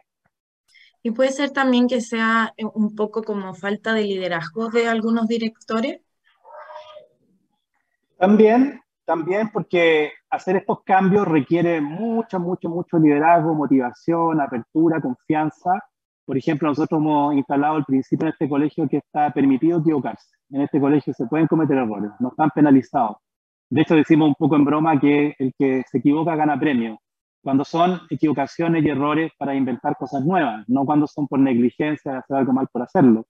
Y 1.06 1.10
puede 1.10 1.32
ser 1.32 1.50
también 1.50 1.86
que 1.86 2.00
sea 2.00 2.54
eh, 2.56 2.64
un 2.64 2.96
poco 2.96 3.22
como 3.22 3.52
falta 3.52 3.92
de 3.92 4.04
liderazgo 4.04 4.70
de 4.70 4.88
algunos 4.88 5.28
directores. 5.28 6.00
También, 8.16 8.80
también 9.04 9.50
porque 9.52 10.12
hacer 10.30 10.56
estos 10.56 10.82
cambios 10.82 11.28
requiere 11.28 11.82
mucho, 11.82 12.40
mucho, 12.40 12.70
mucho 12.70 12.98
liderazgo, 12.98 13.52
motivación, 13.54 14.40
apertura, 14.40 14.98
confianza. 15.02 15.72
Por 16.24 16.38
ejemplo, 16.38 16.68
nosotros 16.68 16.98
hemos 16.98 17.34
instalado 17.34 17.76
el 17.76 17.84
principio 17.84 18.26
en 18.26 18.32
este 18.32 18.48
colegio 18.48 18.88
que 18.88 18.96
está 18.96 19.30
permitido 19.30 19.80
equivocarse. 19.80 20.34
En 20.48 20.62
este 20.62 20.80
colegio 20.80 21.12
se 21.12 21.26
pueden 21.26 21.46
cometer 21.48 21.76
errores, 21.76 22.12
no 22.18 22.28
están 22.28 22.48
penalizados. 22.48 23.18
De 23.68 23.82
hecho, 23.82 23.94
decimos 23.94 24.28
un 24.28 24.36
poco 24.36 24.56
en 24.56 24.64
broma 24.64 24.98
que 24.98 25.34
el 25.38 25.52
que 25.58 25.82
se 25.90 25.98
equivoca 25.98 26.34
gana 26.34 26.58
premio, 26.58 26.98
cuando 27.44 27.64
son 27.64 28.00
equivocaciones 28.10 28.84
y 28.84 28.88
errores 28.88 29.30
para 29.38 29.54
inventar 29.54 29.96
cosas 29.96 30.24
nuevas, 30.24 30.64
no 30.66 30.84
cuando 30.84 31.06
son 31.06 31.28
por 31.28 31.38
negligencia, 31.38 32.18
hacer 32.18 32.36
algo 32.36 32.52
mal 32.52 32.66
por 32.72 32.82
hacerlo. 32.82 33.26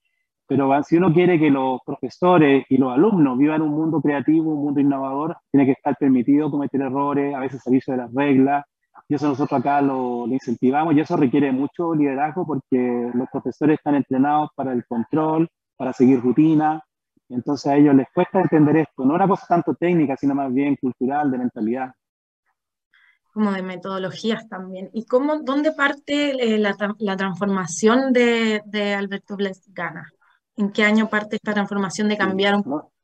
Pero 0.47 0.71
si 0.85 0.97
uno 0.97 1.13
quiere 1.13 1.39
que 1.39 1.51
los 1.51 1.81
profesores 1.85 2.65
y 2.69 2.77
los 2.77 2.93
alumnos 2.93 3.37
vivan 3.37 3.63
un 3.63 3.71
mundo 3.71 4.01
creativo, 4.01 4.55
un 4.55 4.65
mundo 4.65 4.81
innovador, 4.81 5.37
tiene 5.51 5.67
que 5.67 5.73
estar 5.73 5.97
permitido 5.97 6.51
cometer 6.51 6.81
errores, 6.81 7.35
a 7.35 7.41
veces 7.41 7.63
salirse 7.63 7.93
de 7.93 7.99
las 7.99 8.15
reglas, 8.15 8.65
y 9.09 9.17
eso 9.17 9.29
nosotros 9.29 9.59
acá 9.61 9.83
lo, 9.83 10.27
lo, 10.27 10.33
incentivamos 10.33 10.95
y 10.95 11.01
eso 11.01 11.17
requiere 11.17 11.51
mucho 11.53 11.95
liderazgo 11.95 12.47
porque 12.47 13.11
los 13.13 13.29
profesores 13.31 13.79
están 13.79 13.97
entrenados 13.97 14.51
para 14.55 14.73
el 14.73 14.85
control, 14.87 15.49
para 15.77 15.93
seguir 15.93 16.21
rutina, 16.21 16.83
entonces 17.29 17.67
a 17.73 17.77
ellos 17.77 17.95
les 17.95 18.07
cuesta 18.15 18.41
entender 18.41 18.77
esto, 18.77 19.05
no 19.05 19.15
una 19.15 19.27
cosa 19.27 19.47
tanto 19.49 19.75
técnica, 19.75 20.17
sino 20.17 20.35
más 20.35 20.53
bien 20.53 20.77
cultural, 20.77 21.31
de 21.31 21.39
mentalidad. 21.39 21.93
Como 23.35 23.53
de 23.53 23.63
metodologías 23.63 24.49
también. 24.49 24.89
¿Y 24.93 25.05
cómo, 25.05 25.41
dónde 25.43 25.73
parte 25.73 26.31
eh, 26.31 26.57
la, 26.57 26.75
la, 26.99 27.17
transformación 27.17 28.13
de, 28.13 28.63
de 28.65 28.95
Alberto 28.95 29.37
Bles 29.37 29.69
Gana? 29.75 30.11
¿En 30.57 30.71
qué 30.71 30.85
año 30.85 31.11
parte 31.11 31.37
esta 31.37 31.53
transformación 31.53 32.09
de 32.09 32.17
cambiar 32.17 32.55
un 32.55 32.63
poco? 32.63 32.95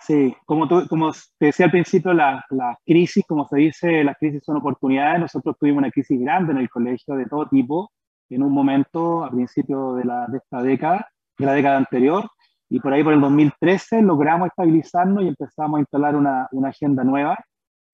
Sí, 0.00 0.34
como, 0.44 0.68
tú, 0.68 0.86
como 0.88 1.12
te 1.38 1.46
decía 1.46 1.66
al 1.66 1.72
principio, 1.72 2.12
la, 2.12 2.44
la, 2.50 2.78
crisis, 2.84 3.24
como 3.26 3.48
se 3.48 3.58
dice, 3.58 4.04
las 4.04 4.16
crisis 4.18 4.42
son 4.44 4.58
oportunidades. 4.58 5.20
Nosotros 5.20 5.56
tuvimos 5.58 5.78
una 5.78 5.90
crisis 5.90 6.20
grande 6.20 6.52
en 6.52 6.58
el 6.58 6.68
colegio 6.68 7.14
de 7.14 7.26
todo 7.26 7.48
tipo, 7.48 7.90
en 8.28 8.42
un 8.42 8.52
momento 8.52 9.24
a 9.24 9.30
principio 9.30 9.94
de, 9.94 10.04
la, 10.04 10.26
de 10.26 10.38
esta 10.38 10.62
década, 10.62 11.08
de 11.38 11.46
la 11.46 11.52
década 11.52 11.78
anterior, 11.78 12.28
y 12.68 12.80
por 12.80 12.92
ahí 12.92 13.02
por 13.02 13.14
el 13.14 13.20
2013 13.20 14.02
logramos 14.02 14.48
estabilizarnos 14.48 15.24
y 15.24 15.28
empezamos 15.28 15.78
a 15.78 15.80
instalar 15.80 16.14
una, 16.14 16.48
una 16.52 16.68
agenda 16.68 17.02
nueva. 17.02 17.38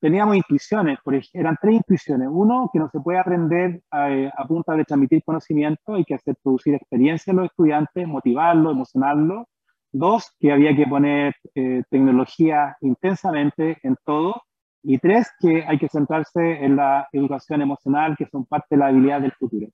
Teníamos 0.04 0.36
intuiciones, 0.36 0.98
por 1.02 1.14
ejemplo, 1.14 1.40
eran 1.40 1.56
tres 1.58 1.76
intuiciones. 1.76 2.28
Uno, 2.30 2.68
que 2.70 2.78
no 2.78 2.90
se 2.90 3.00
puede 3.00 3.18
aprender 3.18 3.80
a, 3.90 4.08
a 4.36 4.46
punta 4.46 4.76
de 4.76 4.84
transmitir 4.84 5.24
conocimiento, 5.24 5.94
hay 5.94 6.04
que 6.04 6.12
hacer 6.12 6.36
producir 6.42 6.74
experiencia 6.74 7.30
en 7.30 7.38
los 7.38 7.46
estudiantes, 7.46 8.06
motivarlos, 8.06 8.74
emocionarlos. 8.74 9.46
Dos, 9.90 10.30
que 10.38 10.52
había 10.52 10.76
que 10.76 10.86
poner 10.86 11.34
eh, 11.54 11.84
tecnología 11.88 12.76
intensamente 12.82 13.78
en 13.82 13.96
todo. 14.04 14.42
Y 14.82 14.98
tres, 14.98 15.32
que 15.40 15.64
hay 15.66 15.78
que 15.78 15.88
centrarse 15.88 16.62
en 16.62 16.76
la 16.76 17.08
educación 17.10 17.62
emocional, 17.62 18.14
que 18.18 18.26
son 18.26 18.44
parte 18.44 18.66
de 18.72 18.76
la 18.76 18.88
habilidad 18.88 19.22
del 19.22 19.32
futuro. 19.32 19.68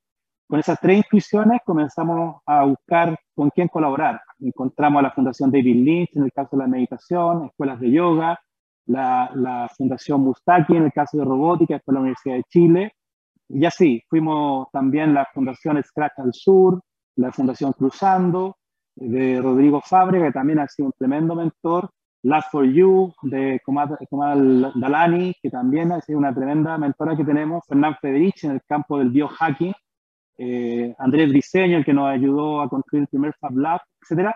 Con 0.47 0.61
esas 0.61 0.79
tres 0.79 0.99
intuiciones 0.99 1.59
comenzamos 1.65 2.41
a 2.47 2.67
buscar 2.67 3.19
con 3.35 3.51
quién 3.51 3.67
colaborar. 3.67 4.21
Encontramos 4.39 5.01
a 5.01 5.03
la 5.03 5.11
Fundación 5.11 5.51
David 5.51 5.85
Lynch 5.85 6.11
en 6.15 6.23
el 6.23 6.33
caso 6.33 6.51
de 6.53 6.59
la 6.59 6.69
meditación, 6.69 7.47
escuelas 7.47 7.81
de 7.81 7.91
yoga, 7.91 8.39
la, 8.87 9.71
Fundación 9.77 10.23
Mustaki 10.23 10.77
en 10.77 10.85
el 10.85 10.93
caso 10.93 11.19
de 11.19 11.25
robótica, 11.25 11.75
después 11.75 11.95
la 11.95 12.01
Universidad 12.01 12.37
de 12.37 12.45
Chile. 12.49 12.93
Y 13.49 13.65
así, 13.65 14.03
fuimos 14.09 14.69
también 14.73 15.15
la 15.15 15.27
Fundación 15.33 15.83
Scratch 15.83 16.19
al 16.19 16.33
Sur, 16.33 16.81
la 17.17 17.33
Fundación 17.33 17.73
Cruzando, 17.73 18.57
de 18.95 19.41
Rodrigo 19.41 19.81
Fábrega, 19.81 20.27
que 20.27 20.33
también 20.33 20.59
ha 20.61 20.69
sido 20.69 20.87
un 20.87 20.93
tremendo 20.97 21.35
mentor, 21.35 21.91
Love 22.23 22.45
for 22.51 22.65
You, 22.65 23.13
de 23.23 23.61
Komal 23.65 24.73
Dalani, 24.75 25.35
que 25.43 25.51
también 25.51 25.91
ha 25.93 26.01
sido 26.01 26.19
una 26.19 26.35
tremenda 26.35 26.77
mentora 26.77 27.17
que 27.17 27.25
tenemos, 27.25 27.65
Fernán 27.67 27.97
Federici 28.01 28.47
en 28.47 28.53
el 28.53 28.63
campo 28.67 28.99
del 28.99 29.11
biohacking, 29.11 29.73
eh, 30.39 30.95
Andrés 30.99 31.29
Briceño, 31.31 31.79
el 31.79 31.85
que 31.85 31.95
nos 31.95 32.09
ayudó 32.09 32.61
a 32.61 32.69
construir 32.69 33.03
el 33.03 33.09
primer 33.09 33.35
Fab 33.41 33.57
Lab, 33.57 33.81
etc. 34.09 34.31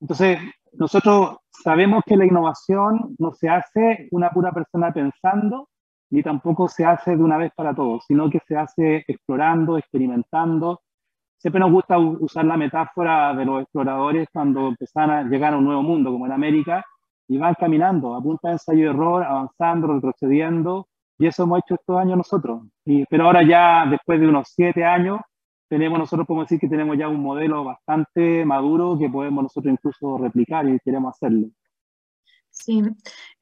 Entonces, 0.00 0.38
nosotros 0.72 1.36
sabemos 1.50 2.02
que 2.06 2.16
la 2.16 2.26
innovación 2.26 3.14
no 3.18 3.32
se 3.32 3.48
hace 3.48 4.08
una 4.12 4.30
pura 4.30 4.52
persona 4.52 4.92
pensando, 4.92 5.68
ni 6.10 6.22
tampoco 6.22 6.68
se 6.68 6.84
hace 6.84 7.16
de 7.16 7.22
una 7.22 7.36
vez 7.36 7.52
para 7.54 7.74
todos, 7.74 8.04
sino 8.06 8.30
que 8.30 8.40
se 8.46 8.56
hace 8.56 9.04
explorando, 9.06 9.78
experimentando. 9.78 10.80
Siempre 11.38 11.60
nos 11.60 11.72
gusta 11.72 11.98
usar 11.98 12.44
la 12.44 12.56
metáfora 12.56 13.34
de 13.34 13.44
los 13.44 13.62
exploradores 13.62 14.28
cuando 14.32 14.68
empezaron 14.68 15.10
a 15.10 15.22
llegar 15.24 15.54
a 15.54 15.58
un 15.58 15.64
nuevo 15.64 15.82
mundo, 15.82 16.10
como 16.10 16.26
en 16.26 16.32
América, 16.32 16.84
y 17.28 17.38
van 17.38 17.54
caminando 17.54 18.14
a 18.14 18.22
punta 18.22 18.48
de 18.48 18.54
ensayo 18.54 18.80
y 18.80 18.88
error, 18.88 19.22
avanzando, 19.22 19.86
retrocediendo, 19.86 20.88
y 21.18 21.26
eso 21.26 21.44
hemos 21.44 21.60
hecho 21.60 21.74
estos 21.74 21.98
años 21.98 22.16
nosotros. 22.16 22.62
Y, 22.84 23.04
pero 23.06 23.24
ahora 23.24 23.42
ya, 23.42 23.86
después 23.88 24.20
de 24.20 24.26
unos 24.26 24.48
siete 24.48 24.84
años, 24.84 25.20
tenemos, 25.70 26.00
nosotros 26.00 26.26
podemos 26.26 26.46
decir 26.46 26.58
que 26.58 26.68
tenemos 26.68 26.98
ya 26.98 27.08
un 27.08 27.22
modelo 27.22 27.62
bastante 27.62 28.44
maduro 28.44 28.98
que 28.98 29.08
podemos 29.08 29.44
nosotros 29.44 29.72
incluso 29.72 30.18
replicar 30.18 30.68
y 30.68 30.80
queremos 30.80 31.14
hacerlo. 31.14 31.46
Sí, 32.50 32.82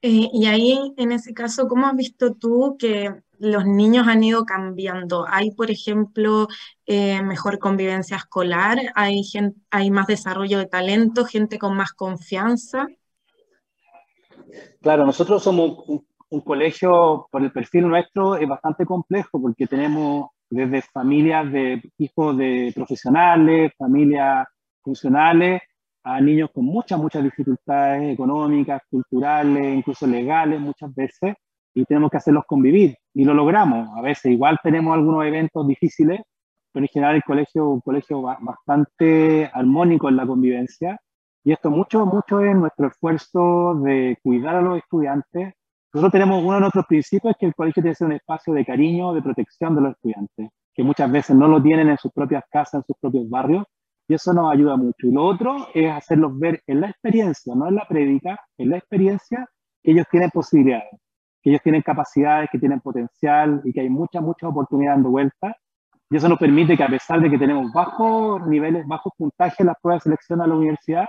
eh, 0.03 0.29
y 0.31 0.45
ahí 0.45 0.93
en 0.97 1.11
ese 1.11 1.33
caso, 1.33 1.67
¿cómo 1.67 1.87
has 1.87 1.95
visto 1.95 2.35
tú 2.35 2.77
que 2.77 3.11
los 3.39 3.65
niños 3.65 4.07
han 4.07 4.23
ido 4.23 4.45
cambiando? 4.45 5.25
¿Hay, 5.27 5.49
por 5.51 5.71
ejemplo, 5.71 6.47
eh, 6.85 7.19
mejor 7.23 7.57
convivencia 7.57 8.17
escolar? 8.17 8.77
¿Hay, 8.93 9.23
gente, 9.23 9.59
¿Hay 9.71 9.89
más 9.89 10.05
desarrollo 10.05 10.59
de 10.59 10.67
talento? 10.67 11.25
¿Gente 11.25 11.57
con 11.57 11.75
más 11.75 11.93
confianza? 11.93 12.85
Claro, 14.81 15.03
nosotros 15.03 15.41
somos 15.41 15.83
un, 15.87 16.05
un 16.29 16.41
colegio, 16.41 17.27
por 17.31 17.41
el 17.41 17.51
perfil 17.51 17.87
nuestro, 17.87 18.35
es 18.35 18.47
bastante 18.47 18.85
complejo 18.85 19.41
porque 19.41 19.65
tenemos 19.65 20.29
desde 20.49 20.81
familias 20.81 21.51
de 21.51 21.81
hijos 21.97 22.37
de 22.37 22.71
profesionales, 22.75 23.71
familias 23.77 24.47
funcionales, 24.81 25.61
a 26.03 26.21
niños 26.21 26.49
con 26.53 26.65
muchas, 26.65 26.99
muchas 26.99 27.23
dificultades 27.23 28.13
económicas, 28.13 28.81
culturales, 28.89 29.77
incluso 29.77 30.07
legales 30.07 30.59
muchas 30.59 30.93
veces, 30.95 31.35
y 31.73 31.85
tenemos 31.85 32.09
que 32.09 32.17
hacerlos 32.17 32.45
convivir, 32.47 32.95
y 33.13 33.25
lo 33.25 33.33
logramos. 33.33 33.89
A 33.97 34.01
veces 34.01 34.31
igual 34.31 34.57
tenemos 34.63 34.93
algunos 34.93 35.25
eventos 35.25 35.67
difíciles, 35.67 36.21
pero 36.71 36.83
en 36.83 36.89
general 36.89 37.15
el 37.15 37.23
colegio 37.23 37.63
es 37.63 37.73
un 37.73 37.81
colegio 37.81 38.21
bastante 38.21 39.49
armónico 39.53 40.09
en 40.09 40.15
la 40.15 40.25
convivencia, 40.25 40.99
y 41.43 41.51
esto 41.51 41.69
mucho, 41.71 42.05
mucho 42.05 42.41
es 42.41 42.55
nuestro 42.55 42.87
esfuerzo 42.87 43.75
de 43.83 44.17
cuidar 44.23 44.55
a 44.55 44.61
los 44.61 44.77
estudiantes, 44.77 45.53
nosotros 45.91 46.11
tenemos 46.11 46.43
uno 46.43 46.55
de 46.55 46.59
nuestros 46.61 46.85
principios, 46.85 47.35
que 47.39 47.47
el 47.47 47.55
colegio 47.55 47.81
tiene 47.81 47.93
que 47.93 47.95
ser 47.95 48.07
un 48.07 48.13
espacio 48.13 48.53
de 48.53 48.63
cariño, 48.63 49.13
de 49.13 49.23
protección 49.23 49.75
de 49.75 49.81
los 49.81 49.91
estudiantes, 49.93 50.49
que 50.73 50.83
muchas 50.83 51.11
veces 51.11 51.35
no 51.35 51.47
lo 51.47 51.61
tienen 51.61 51.89
en 51.89 51.97
sus 51.97 52.11
propias 52.11 52.43
casas, 52.51 52.75
en 52.75 52.83
sus 52.83 52.95
propios 53.01 53.27
barrios, 53.27 53.65
y 54.07 54.13
eso 54.13 54.31
nos 54.33 54.51
ayuda 54.51 54.75
mucho. 54.75 55.07
Y 55.07 55.11
lo 55.11 55.23
otro 55.23 55.67
es 55.73 55.91
hacerlos 55.91 56.37
ver 56.37 56.61
en 56.67 56.81
la 56.81 56.89
experiencia, 56.89 57.55
no 57.55 57.67
en 57.67 57.75
la 57.75 57.87
prédica, 57.87 58.39
en 58.57 58.69
la 58.69 58.77
experiencia, 58.77 59.47
que 59.81 59.91
ellos 59.91 60.05
tienen 60.11 60.29
posibilidades, 60.29 60.89
que 61.41 61.49
ellos 61.49 61.61
tienen 61.63 61.81
capacidades, 61.81 62.49
que 62.51 62.59
tienen 62.59 62.81
potencial 62.81 63.61
y 63.63 63.73
que 63.73 63.81
hay 63.81 63.89
muchas, 63.89 64.21
muchas 64.21 64.49
oportunidades 64.49 64.97
dando 64.97 65.09
vueltas. 65.09 65.55
Y 66.11 66.17
eso 66.17 66.29
nos 66.29 66.39
permite 66.39 66.77
que 66.77 66.83
a 66.83 66.87
pesar 66.87 67.19
de 67.21 67.29
que 67.29 67.37
tenemos 67.37 67.71
bajos 67.71 68.45
niveles, 68.47 68.85
bajos 68.87 69.13
puntajes 69.17 69.59
en 69.59 69.67
las 69.67 69.75
pruebas 69.81 70.03
de 70.03 70.09
selección 70.09 70.41
a 70.41 70.47
la 70.47 70.55
universidad, 70.55 71.05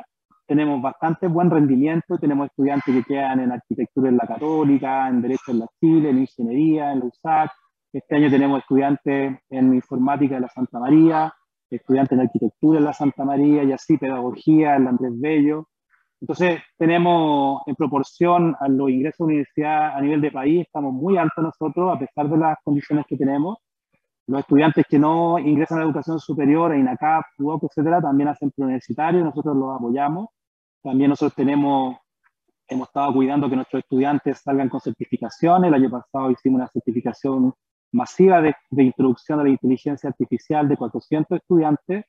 tenemos 0.50 0.82
bastante 0.82 1.28
buen 1.28 1.48
rendimiento, 1.48 2.18
tenemos 2.18 2.48
estudiantes 2.48 2.92
que 2.92 3.04
quedan 3.04 3.38
en 3.38 3.52
arquitectura 3.52 4.08
en 4.08 4.16
la 4.16 4.26
Católica, 4.26 5.06
en 5.06 5.22
Derecho 5.22 5.52
en 5.52 5.60
la 5.60 5.68
Chile, 5.78 6.10
en 6.10 6.18
Ingeniería, 6.18 6.90
en 6.90 6.98
la 6.98 7.04
USAC. 7.04 7.52
Este 7.92 8.16
año 8.16 8.28
tenemos 8.28 8.58
estudiantes 8.58 9.38
en 9.48 9.74
Informática 9.74 10.34
en 10.34 10.42
la 10.42 10.48
Santa 10.48 10.80
María, 10.80 11.32
estudiantes 11.70 12.18
en 12.18 12.22
Arquitectura 12.22 12.80
en 12.80 12.84
la 12.84 12.92
Santa 12.92 13.24
María 13.24 13.62
y 13.62 13.70
así 13.70 13.96
Pedagogía 13.96 14.74
en 14.74 14.84
la 14.86 14.90
Andrés 14.90 15.12
Bello. 15.20 15.68
Entonces 16.20 16.60
tenemos 16.76 17.62
en 17.66 17.76
proporción 17.76 18.56
a 18.58 18.66
los 18.66 18.90
ingresos 18.90 19.20
a 19.20 19.22
la 19.22 19.26
universidad 19.26 19.96
a 19.96 20.00
nivel 20.00 20.20
de 20.20 20.32
país, 20.32 20.62
estamos 20.62 20.92
muy 20.92 21.16
altos 21.16 21.44
nosotros 21.44 21.94
a 21.94 21.98
pesar 22.00 22.28
de 22.28 22.36
las 22.36 22.58
condiciones 22.64 23.04
que 23.08 23.16
tenemos. 23.16 23.58
Los 24.26 24.40
estudiantes 24.40 24.84
que 24.88 24.98
no 24.98 25.38
ingresan 25.38 25.78
a 25.78 25.80
la 25.82 25.86
educación 25.86 26.18
superior, 26.18 26.72
a 26.72 26.76
INACAP, 26.76 27.24
UOC, 27.38 27.66
etcétera, 27.70 28.02
también 28.02 28.30
hacen 28.30 28.50
preuniversitario, 28.50 29.22
nosotros 29.22 29.56
los 29.56 29.76
apoyamos. 29.76 30.26
También 30.82 31.10
nosotros 31.10 31.34
tenemos, 31.34 31.96
hemos 32.68 32.88
estado 32.88 33.12
cuidando 33.12 33.50
que 33.50 33.56
nuestros 33.56 33.82
estudiantes 33.82 34.40
salgan 34.40 34.68
con 34.68 34.80
certificaciones. 34.80 35.68
El 35.68 35.74
año 35.74 35.90
pasado 35.90 36.30
hicimos 36.30 36.60
una 36.60 36.68
certificación 36.68 37.52
masiva 37.92 38.40
de, 38.40 38.54
de 38.70 38.84
introducción 38.84 39.40
a 39.40 39.42
la 39.42 39.50
inteligencia 39.50 40.08
artificial 40.08 40.68
de 40.68 40.76
400 40.76 41.38
estudiantes. 41.38 42.04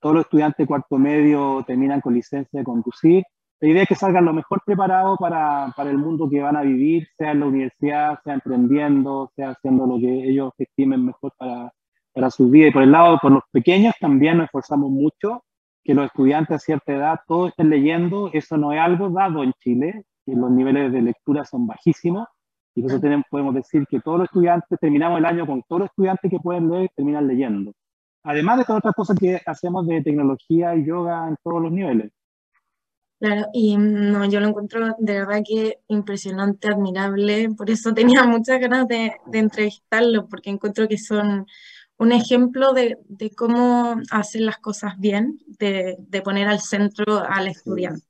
Todos 0.00 0.14
los 0.16 0.24
estudiantes 0.26 0.58
de 0.58 0.66
cuarto 0.66 0.98
medio 0.98 1.64
terminan 1.66 2.00
con 2.00 2.14
licencia 2.14 2.60
de 2.60 2.64
conducir. 2.64 3.24
La 3.60 3.68
idea 3.68 3.82
es 3.82 3.88
que 3.88 3.94
salgan 3.94 4.26
lo 4.26 4.32
mejor 4.32 4.60
preparados 4.64 5.16
para, 5.18 5.72
para, 5.76 5.90
el 5.90 5.96
mundo 5.98 6.28
que 6.28 6.42
van 6.42 6.56
a 6.56 6.62
vivir, 6.62 7.08
sea 7.16 7.32
en 7.32 7.40
la 7.40 7.46
universidad, 7.46 8.18
sea 8.22 8.34
emprendiendo, 8.34 9.32
sea 9.34 9.50
haciendo 9.50 9.86
lo 9.86 9.98
que 9.98 10.28
ellos 10.28 10.52
estimen 10.58 11.06
mejor 11.06 11.32
para, 11.38 11.72
para 12.12 12.30
su 12.30 12.50
vida. 12.50 12.68
Y 12.68 12.72
por 12.72 12.82
el 12.82 12.92
lado, 12.92 13.18
por 13.22 13.32
los 13.32 13.42
pequeños 13.50 13.94
también 13.98 14.38
nos 14.38 14.46
esforzamos 14.46 14.90
mucho 14.90 15.42
que 15.84 15.94
los 15.94 16.06
estudiantes 16.06 16.56
a 16.56 16.58
cierta 16.58 16.92
edad 16.92 17.20
todos 17.28 17.50
estén 17.50 17.68
leyendo, 17.68 18.30
eso 18.32 18.56
no 18.56 18.72
es 18.72 18.80
algo 18.80 19.10
dado 19.10 19.42
en 19.42 19.52
Chile, 19.60 20.04
los 20.26 20.50
niveles 20.50 20.90
de 20.92 21.02
lectura 21.02 21.44
son 21.44 21.66
bajísimos, 21.66 22.26
y 22.74 22.82
por 22.82 22.90
eso 22.90 23.00
tenemos, 23.00 23.26
podemos 23.30 23.54
decir 23.54 23.86
que 23.88 24.00
todos 24.00 24.18
los 24.18 24.24
estudiantes, 24.26 24.78
terminamos 24.80 25.18
el 25.18 25.26
año 25.26 25.46
con 25.46 25.62
todos 25.68 25.80
los 25.80 25.90
estudiantes 25.90 26.30
que 26.30 26.40
pueden 26.40 26.70
leer, 26.70 26.90
terminan 26.96 27.28
leyendo. 27.28 27.72
Además 28.24 28.58
de 28.58 28.64
todas 28.64 28.78
otras 28.78 28.94
cosas 28.94 29.18
que 29.18 29.40
hacemos 29.44 29.86
de 29.86 30.02
tecnología 30.02 30.74
y 30.74 30.86
yoga 30.86 31.28
en 31.28 31.36
todos 31.44 31.62
los 31.62 31.70
niveles. 31.70 32.10
Claro, 33.20 33.46
y 33.52 33.76
mm, 33.76 34.12
no, 34.12 34.24
yo 34.24 34.40
lo 34.40 34.48
encuentro 34.48 34.96
de 34.98 35.12
verdad 35.12 35.42
que 35.46 35.78
impresionante, 35.88 36.68
admirable, 36.68 37.50
por 37.56 37.70
eso 37.70 37.94
tenía 37.94 38.24
muchas 38.24 38.58
ganas 38.60 38.88
de, 38.88 39.12
de 39.26 39.38
entrevistarlo, 39.38 40.26
porque 40.28 40.50
encuentro 40.50 40.88
que 40.88 40.98
son 40.98 41.46
un 42.04 42.12
ejemplo 42.12 42.72
de, 42.72 42.98
de, 43.08 43.30
cómo 43.30 43.96
hacen 44.10 44.46
las 44.46 44.58
cosas 44.58 44.98
bien, 44.98 45.38
de, 45.58 45.96
de 45.98 46.22
poner 46.22 46.46
al 46.48 46.60
centro 46.60 47.18
al 47.26 47.48
estudiante. 47.48 48.06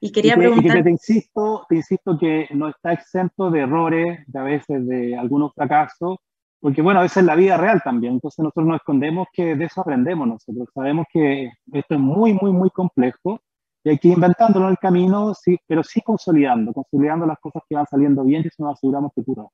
Y 0.00 0.10
quería 0.10 0.34
preguntar... 0.34 0.82
te, 0.82 0.90
insisto, 0.90 1.64
te 1.68 1.76
insisto 1.76 2.18
que 2.18 2.48
no 2.50 2.68
está 2.68 2.92
exento 2.92 3.50
de 3.50 3.60
errores, 3.60 4.20
de 4.26 4.38
a 4.38 4.42
veces 4.42 4.86
de 4.86 5.16
algunos 5.16 5.52
fracasos, 5.54 6.18
porque 6.58 6.82
bueno, 6.82 7.00
a 7.00 7.04
veces 7.04 7.18
es 7.18 7.24
la 7.24 7.36
vida 7.36 7.56
real 7.56 7.80
también, 7.84 8.14
entonces 8.14 8.38
nosotros 8.40 8.66
nos 8.66 8.76
escondemos 8.76 9.28
que 9.32 9.54
de 9.54 9.64
eso 9.64 9.80
aprendemos 9.80 10.26
nosotros, 10.26 10.68
sabemos 10.74 11.06
que 11.12 11.50
esto 11.72 11.94
es 11.94 12.00
muy, 12.00 12.34
muy, 12.34 12.52
muy 12.52 12.70
complejo 12.70 13.40
y 13.84 13.90
hay 13.90 13.98
que 13.98 14.08
ir 14.08 14.14
inventándolo 14.14 14.66
en 14.66 14.72
el 14.72 14.78
camino, 14.78 15.34
sí, 15.34 15.58
pero 15.66 15.82
sí 15.82 16.00
consolidando, 16.02 16.72
consolidando 16.72 17.26
las 17.26 17.38
cosas 17.38 17.62
que 17.68 17.74
van 17.74 17.86
saliendo 17.86 18.24
bien 18.24 18.42
y 18.44 18.48
eso 18.48 18.62
nos 18.62 18.74
aseguramos 18.74 19.12
futuro. 19.14 19.52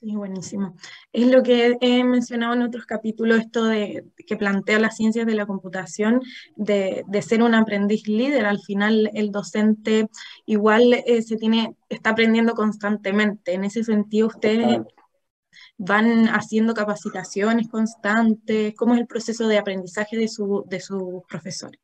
Sí, 0.00 0.16
buenísimo. 0.16 0.74
Es 1.12 1.26
lo 1.28 1.42
que 1.42 1.76
he 1.80 2.02
mencionado 2.02 2.54
en 2.54 2.62
otros 2.62 2.86
capítulos, 2.86 3.38
esto 3.38 3.66
de 3.66 4.04
que 4.26 4.36
plantea 4.36 4.78
las 4.78 4.96
ciencias 4.96 5.26
de 5.26 5.34
la 5.34 5.46
computación, 5.46 6.20
de, 6.56 7.04
de 7.06 7.22
ser 7.22 7.42
un 7.42 7.54
aprendiz 7.54 8.06
líder. 8.08 8.46
Al 8.46 8.60
final, 8.60 9.10
el 9.14 9.30
docente 9.30 10.08
igual 10.46 10.94
eh, 10.94 11.22
se 11.22 11.36
tiene, 11.36 11.76
está 11.88 12.10
aprendiendo 12.10 12.54
constantemente. 12.54 13.54
En 13.54 13.64
ese 13.64 13.84
sentido, 13.84 14.26
ustedes 14.26 14.80
van 15.76 16.26
haciendo 16.28 16.74
capacitaciones 16.74 17.68
constantes. 17.68 18.74
¿Cómo 18.76 18.94
es 18.94 19.00
el 19.00 19.06
proceso 19.06 19.46
de 19.46 19.58
aprendizaje 19.58 20.16
de, 20.16 20.28
su, 20.28 20.64
de 20.68 20.80
sus 20.80 21.22
profesores? 21.28 21.80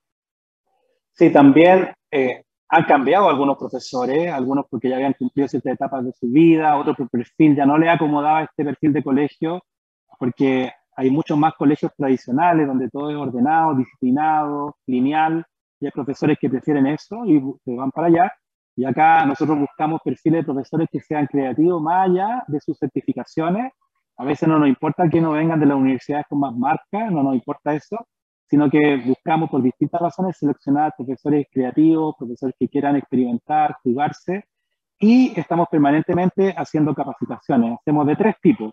Sí, 1.12 1.31
también 1.31 1.92
eh, 2.11 2.44
han 2.70 2.85
cambiado 2.85 3.28
algunos 3.28 3.57
profesores, 3.57 4.31
algunos 4.31 4.66
porque 4.68 4.88
ya 4.88 4.96
habían 4.96 5.14
cumplido 5.14 5.48
ciertas 5.48 5.74
etapas 5.74 6.04
de 6.04 6.12
su 6.12 6.28
vida, 6.28 6.76
otros 6.76 6.96
por 6.96 7.09
perfil 7.09 7.57
ya 7.57 7.64
no 7.64 7.78
le 7.78 7.88
acomodaba 7.88 8.42
este 8.42 8.64
perfil 8.64 8.92
de 8.92 9.02
colegio, 9.02 9.62
porque 10.18 10.70
hay 10.96 11.11
muchos 11.11 11.38
más 11.38 11.54
colegios 11.54 11.92
tradicionales 11.96 12.66
donde 12.66 12.90
todo 12.90 13.11
es 13.11 13.16
ordenado, 13.16 13.74
disciplinado, 13.74 14.76
lineal, 14.87 15.44
y 15.81 15.87
hay 15.87 15.92
profesores 15.92 16.37
que 16.40 16.50
prefieren 16.50 16.87
eso 16.87 17.24
y 17.24 17.40
van 17.76 17.90
para 17.90 18.09
allá. 18.09 18.33
Y 18.76 18.85
acá 18.85 19.24
nosotros 19.24 19.59
buscamos 19.59 20.00
perfiles 20.04 20.40
de 20.40 20.52
profesores 20.52 20.88
que 20.90 21.00
sean 21.00 21.26
creativos 21.26 21.81
más 21.81 22.09
allá 22.09 22.44
de 22.48 22.61
sus 22.61 22.78
certificaciones. 22.78 23.72
A 24.16 24.24
veces 24.24 24.48
no 24.48 24.59
nos 24.59 24.68
importa 24.68 25.09
que 25.09 25.20
no 25.20 25.33
vengan 25.33 25.59
de 25.61 25.66
las 25.66 25.76
universidades 25.76 26.26
con 26.28 26.40
más 26.40 26.54
marca, 26.54 27.11
no 27.11 27.22
nos 27.22 27.35
importa 27.35 27.74
eso, 27.74 27.96
sino 28.49 28.71
que 28.71 28.97
buscamos 29.05 29.51
por 29.51 29.63
distintas 29.63 30.01
razones 30.01 30.37
seleccionar 30.39 30.95
profesores 30.97 31.47
creativos, 31.53 32.15
profesores 32.19 32.55
que 32.59 32.69
quieran 32.69 32.97
experimentar, 32.97 33.77
jugarse, 33.83 34.45
y 34.99 35.39
estamos 35.39 35.69
permanentemente 35.71 36.55
haciendo 36.57 36.95
capacitaciones. 36.95 37.79
Hacemos 37.79 38.07
de 38.07 38.17
tres 38.17 38.35
tipos. 38.41 38.73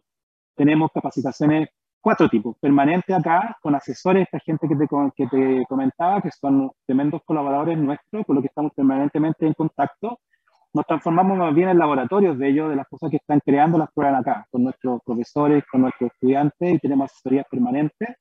Tenemos 0.55 0.89
capacitaciones, 0.93 1.69
cuatro 2.01 2.29
tipos. 2.29 2.57
Permanente 2.59 3.13
acá, 3.13 3.57
con 3.61 3.75
asesores, 3.75 4.23
esta 4.23 4.39
gente 4.39 4.67
que 4.67 4.75
te, 4.75 4.87
que 5.15 5.27
te 5.27 5.65
comentaba, 5.67 6.21
que 6.21 6.31
son 6.31 6.71
tremendos 6.85 7.21
colaboradores 7.25 7.77
nuestros, 7.77 8.25
con 8.25 8.35
los 8.35 8.43
que 8.43 8.47
estamos 8.47 8.71
permanentemente 8.73 9.45
en 9.45 9.53
contacto. 9.53 10.19
Nos 10.73 10.85
transformamos 10.87 11.37
más 11.37 11.53
bien 11.53 11.69
en 11.69 11.77
laboratorios 11.77 12.37
de 12.39 12.49
ellos, 12.49 12.69
de 12.69 12.77
las 12.77 12.87
cosas 12.87 13.11
que 13.11 13.17
están 13.17 13.39
creando, 13.45 13.77
las 13.77 13.91
prueban 13.93 14.15
acá, 14.15 14.47
con 14.49 14.63
nuestros 14.63 15.01
profesores, 15.05 15.63
con 15.69 15.81
nuestros 15.81 16.11
estudiantes, 16.11 16.73
y 16.73 16.79
tenemos 16.79 17.11
asesorías 17.11 17.45
permanentes 17.51 18.15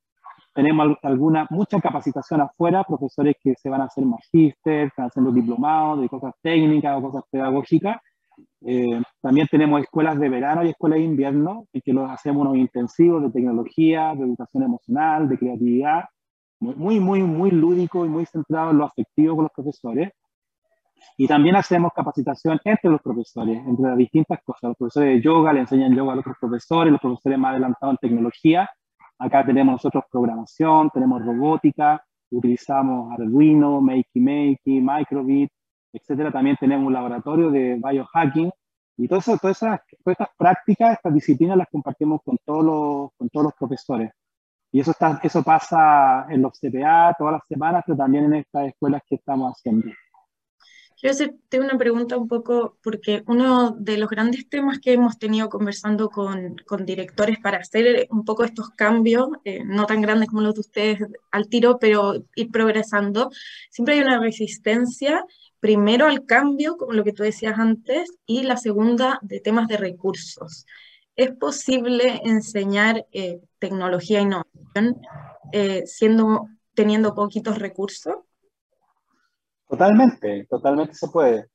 tenemos 0.55 0.97
alguna, 1.03 1.47
mucha 1.51 1.81
capacitación 1.81 2.41
afuera, 2.41 2.85
profesores 2.85 3.35
que 3.43 3.55
se 3.57 3.69
van 3.69 3.81
a 3.81 3.85
hacer 3.85 4.05
magíster, 4.05 4.87
están 4.87 5.07
haciendo 5.07 5.33
diplomados 5.33 6.01
de 6.01 6.09
cosas 6.09 6.33
técnicas 6.41 6.97
o 6.97 7.03
cosas 7.03 7.25
pedagógicas. 7.29 8.01
Eh, 8.65 9.03
también 9.21 9.49
tenemos 9.51 9.83
escuelas 9.83 10.19
de 10.19 10.29
verano 10.29 10.65
y 10.65 10.71
escuelas 10.71 11.01
de 11.01 11.05
invierno, 11.05 11.67
en 11.73 11.81
que 11.85 11.93
los 11.93 12.09
hacemos 12.09 12.43
unos 12.43 12.57
intensivos 12.57 13.23
de 13.23 13.31
tecnología, 13.31 14.15
de 14.15 14.25
educación 14.25 14.63
emocional, 14.63 15.29
de 15.29 15.39
creatividad, 15.39 16.05
muy, 16.61 17.01
muy, 17.01 17.23
muy 17.23 17.51
lúdico 17.51 18.07
y 18.07 18.09
muy 18.09 18.25
centrado 18.25 18.71
en 18.71 18.79
lo 18.79 18.85
afectivo 18.85 19.35
con 19.35 19.45
los 19.45 19.53
profesores. 19.53 20.13
Y 21.17 21.27
también 21.27 21.57
hacemos 21.57 21.93
capacitación 21.95 22.61
entre 22.65 22.91
los 22.91 23.03
profesores, 23.03 23.59
entre 23.67 23.89
las 23.89 23.99
distintas 23.99 24.39
cosas. 24.45 24.69
Los 24.71 24.77
profesores 24.77 25.17
de 25.17 25.21
yoga 25.21 25.53
le 25.53 25.61
enseñan 25.61 25.95
yoga 25.95 26.15
a 26.15 26.19
otros 26.19 26.37
profesores, 26.41 26.93
los 26.93 27.01
profesores 27.01 27.39
más 27.39 27.51
adelantados 27.51 27.95
en 27.95 28.09
tecnología 28.09 28.71
Acá 29.25 29.43
tenemos 29.43 29.73
nosotros 29.73 30.05
programación, 30.11 30.91
tenemos 30.91 31.25
robótica, 31.25 32.05
utilizamos 32.31 33.11
Arduino, 33.11 33.81
Makey 33.81 34.21
Makey, 34.21 34.83
Microbit, 34.83 35.51
etcétera. 35.95 36.31
También 36.31 36.59
tenemos 36.61 36.87
un 36.87 36.93
laboratorio 36.93 37.51
de 37.51 37.81
biohacking 37.83 38.51
y 38.99 39.09
todas, 39.09 39.27
esas, 39.29 39.81
prácticas, 40.37 40.93
estas 40.93 41.15
disciplinas 41.15 41.57
las 41.57 41.69
compartimos 41.71 42.21
con 42.23 42.37
todos 42.45 42.65
los, 42.65 43.11
con 43.17 43.31
todos 43.31 43.45
los 43.45 43.55
profesores. 43.55 44.11
Y 44.71 44.81
eso, 44.81 44.91
está, 44.91 45.19
eso 45.23 45.43
pasa 45.43 46.27
en 46.29 46.43
los 46.43 46.61
CPA 46.61 47.15
todas 47.19 47.33
las 47.33 47.47
semanas, 47.49 47.83
pero 47.87 47.97
también 47.97 48.27
en 48.27 48.35
estas 48.35 48.67
escuelas 48.69 49.01
que 49.09 49.15
estamos 49.15 49.53
haciendo. 49.53 49.87
Quiero 50.97 51.13
hacerte 51.13 51.59
una 51.59 51.77
pregunta 51.77 52.17
un 52.17 52.29
poco, 52.29 52.79
porque 52.83 53.25
uno 53.27 53.73
de 53.73 53.99
los 53.99 54.09
grandes 54.09 54.49
temas 54.49 54.79
que 54.79 54.93
hemos 54.93 55.19
tenido 55.19 55.49
conversando 55.49 56.09
con, 56.09 56.57
con 56.67 56.87
directores 56.87 57.39
para 57.41 57.59
hacer 57.59 58.07
un 58.11 58.25
poco 58.25 58.45
estos 58.45 58.71
cambios, 58.71 59.29
eh, 59.45 59.65
no 59.65 59.87
tan 59.87 60.01
grandes 60.01 60.29
como 60.29 60.43
los 60.43 60.55
de 60.55 60.61
ustedes 60.61 60.99
al 61.33 61.49
tiro, 61.49 61.79
pero 61.79 62.25
ir 62.37 62.51
progresando, 62.51 63.31
siempre 63.71 63.95
hay 63.95 64.01
una 64.01 64.21
resistencia, 64.21 65.25
primero 65.59 66.07
al 66.07 66.27
cambio, 66.27 66.77
como 66.77 66.93
lo 66.93 67.03
que 67.03 67.13
tú 67.13 67.23
decías 67.25 67.59
antes, 67.59 68.11
y 68.25 68.45
la 68.45 68.57
segunda 68.57 69.19
de 69.23 69.41
temas 69.41 69.67
de 69.67 69.77
recursos. 69.77 70.65
¿Es 71.17 71.33
posible 71.33 72.21
enseñar 72.25 73.07
eh, 73.13 73.41
tecnología 73.59 74.19
e 74.19 74.23
innovación 74.23 75.01
eh, 75.53 75.83
siendo, 75.87 76.49
teniendo 76.75 77.15
poquitos 77.15 77.59
recursos? 77.59 78.15
Totalmente, 79.69 80.47
totalmente 80.49 80.95
se 80.95 81.09
puede. 81.09 81.47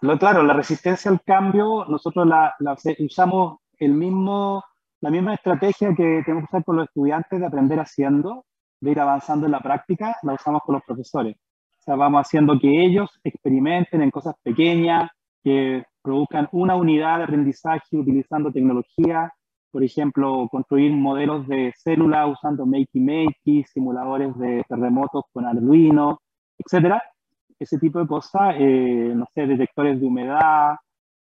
Lo, 0.00 0.18
claro, 0.18 0.42
la 0.42 0.54
resistencia 0.54 1.10
al 1.10 1.22
cambio, 1.22 1.84
nosotros 1.86 2.26
la, 2.26 2.54
usamos 2.98 3.58
el 3.78 3.92
mismo, 3.92 4.62
la 5.00 5.10
misma 5.10 5.34
estrategia 5.34 5.94
que 5.96 6.22
tenemos 6.24 6.44
que 6.48 6.56
usar 6.56 6.64
con 6.64 6.76
los 6.76 6.86
estudiantes 6.86 7.40
de 7.40 7.46
aprender 7.46 7.78
haciendo, 7.80 8.44
de 8.80 8.90
ir 8.90 9.00
avanzando 9.00 9.46
en 9.46 9.52
la 9.52 9.60
práctica, 9.60 10.16
la 10.22 10.34
usamos 10.34 10.62
con 10.64 10.74
los 10.74 10.84
profesores. 10.84 11.36
O 11.80 11.82
sea, 11.82 11.96
vamos 11.96 12.20
haciendo 12.20 12.58
que 12.58 12.84
ellos 12.84 13.10
experimenten 13.24 14.02
en 14.02 14.10
cosas 14.10 14.34
pequeñas, 14.42 15.10
que 15.42 15.84
produzcan 16.02 16.48
una 16.52 16.76
unidad 16.76 17.18
de 17.18 17.24
aprendizaje 17.24 17.96
utilizando 17.96 18.52
tecnología, 18.52 19.32
por 19.70 19.82
ejemplo, 19.82 20.48
construir 20.50 20.92
modelos 20.92 21.46
de 21.48 21.72
células 21.76 22.30
usando 22.32 22.66
Makey 22.66 23.00
Makey, 23.00 23.64
simuladores 23.64 24.36
de 24.38 24.64
terremotos 24.68 25.24
con 25.32 25.46
Arduino, 25.46 26.20
etcétera 26.58 27.02
ese 27.58 27.78
tipo 27.78 27.98
de 27.98 28.06
cosas, 28.06 28.54
eh, 28.58 29.12
no 29.14 29.26
sé, 29.34 29.46
detectores 29.46 30.00
de 30.00 30.06
humedad, 30.06 30.76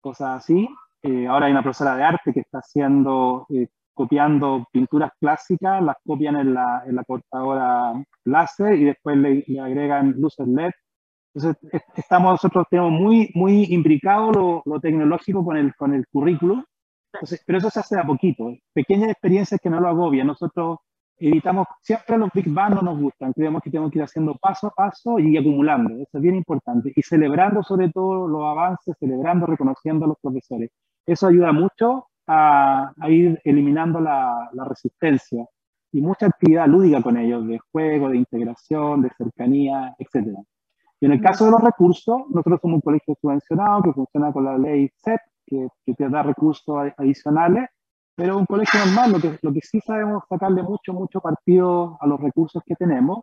cosas 0.01 0.37
así. 0.43 0.67
Eh, 1.03 1.27
ahora 1.27 1.47
hay 1.47 1.51
una 1.51 1.63
profesora 1.63 1.95
de 1.95 2.03
arte 2.03 2.33
que 2.33 2.41
está 2.41 2.59
haciendo, 2.59 3.45
eh, 3.49 3.67
copiando 3.93 4.65
pinturas 4.71 5.11
clásicas, 5.19 5.81
las 5.83 5.97
copian 6.05 6.37
en 6.37 6.53
la, 6.53 6.83
en 6.85 6.95
la 6.95 7.03
cortadora 7.03 7.93
láser 8.25 8.75
y 8.75 8.85
después 8.85 9.17
le, 9.17 9.45
agregan 9.59 10.11
luces 10.17 10.47
LED. 10.47 10.71
Entonces, 11.33 11.57
estamos, 11.95 12.31
nosotros 12.33 12.65
tenemos 12.69 12.91
muy, 12.91 13.31
muy 13.35 13.65
imbricado 13.73 14.31
lo, 14.31 14.61
lo 14.65 14.79
tecnológico 14.79 15.43
con 15.45 15.57
el, 15.57 15.73
con 15.75 15.93
el 15.93 16.05
currículum, 16.07 16.63
pero 17.45 17.57
eso 17.57 17.69
se 17.69 17.79
hace 17.79 17.99
a 17.99 18.03
poquito, 18.03 18.53
pequeñas 18.73 19.11
experiencias 19.11 19.59
que 19.61 19.69
no 19.69 19.79
lo 19.79 19.89
agobian. 19.89 20.27
Nosotros 20.27 20.79
evitamos, 21.27 21.67
siempre 21.81 22.17
los 22.17 22.29
Big 22.33 22.49
Bang 22.49 22.75
no 22.75 22.81
nos 22.81 22.99
gustan, 22.99 23.33
creemos 23.33 23.61
que 23.61 23.69
tenemos 23.69 23.91
que 23.91 23.99
ir 23.99 24.03
haciendo 24.03 24.35
paso 24.35 24.67
a 24.67 24.71
paso 24.71 25.19
y 25.19 25.37
acumulando, 25.37 25.93
eso 25.95 26.17
es 26.17 26.21
bien 26.21 26.35
importante, 26.35 26.91
y 26.95 27.01
celebrando 27.01 27.61
sobre 27.63 27.89
todo 27.89 28.27
los 28.27 28.43
avances, 28.43 28.95
celebrando, 28.99 29.45
reconociendo 29.45 30.05
a 30.05 30.07
los 30.09 30.17
profesores. 30.19 30.71
Eso 31.05 31.27
ayuda 31.27 31.51
mucho 31.51 32.07
a, 32.27 32.91
a 32.99 33.09
ir 33.09 33.39
eliminando 33.43 33.99
la, 33.99 34.49
la, 34.53 34.65
resistencia 34.65 35.45
y 35.91 36.01
mucha 36.01 36.27
actividad 36.27 36.67
lúdica 36.67 37.01
con 37.01 37.17
ellos, 37.17 37.47
de 37.47 37.59
juego, 37.71 38.09
de 38.09 38.17
integración, 38.17 39.01
de 39.01 39.09
cercanía, 39.17 39.95
etc. 39.97 40.37
Y 40.99 41.05
en 41.05 41.11
el 41.11 41.21
caso 41.21 41.45
de 41.45 41.51
los 41.51 41.61
recursos, 41.61 42.21
nosotros 42.29 42.59
somos 42.61 42.75
un 42.75 42.81
colegio 42.81 43.15
subvencionado 43.19 43.83
que 43.83 43.93
funciona 43.93 44.31
con 44.31 44.45
la 44.45 44.57
ley 44.57 44.89
CEP, 45.03 45.19
que, 45.45 45.67
que 45.85 45.93
te 45.93 46.09
da 46.09 46.23
recursos 46.23 46.91
adicionales 46.97 47.69
pero 48.15 48.37
un 48.37 48.45
colegio 48.45 48.79
normal, 48.85 49.11
lo 49.13 49.19
que, 49.19 49.39
lo 49.41 49.53
que 49.53 49.61
sí 49.61 49.79
sabemos 49.81 50.23
sacarle 50.29 50.63
mucho, 50.63 50.93
mucho 50.93 51.19
partido 51.21 51.97
a 51.99 52.07
los 52.07 52.19
recursos 52.19 52.61
que 52.65 52.75
tenemos, 52.75 53.19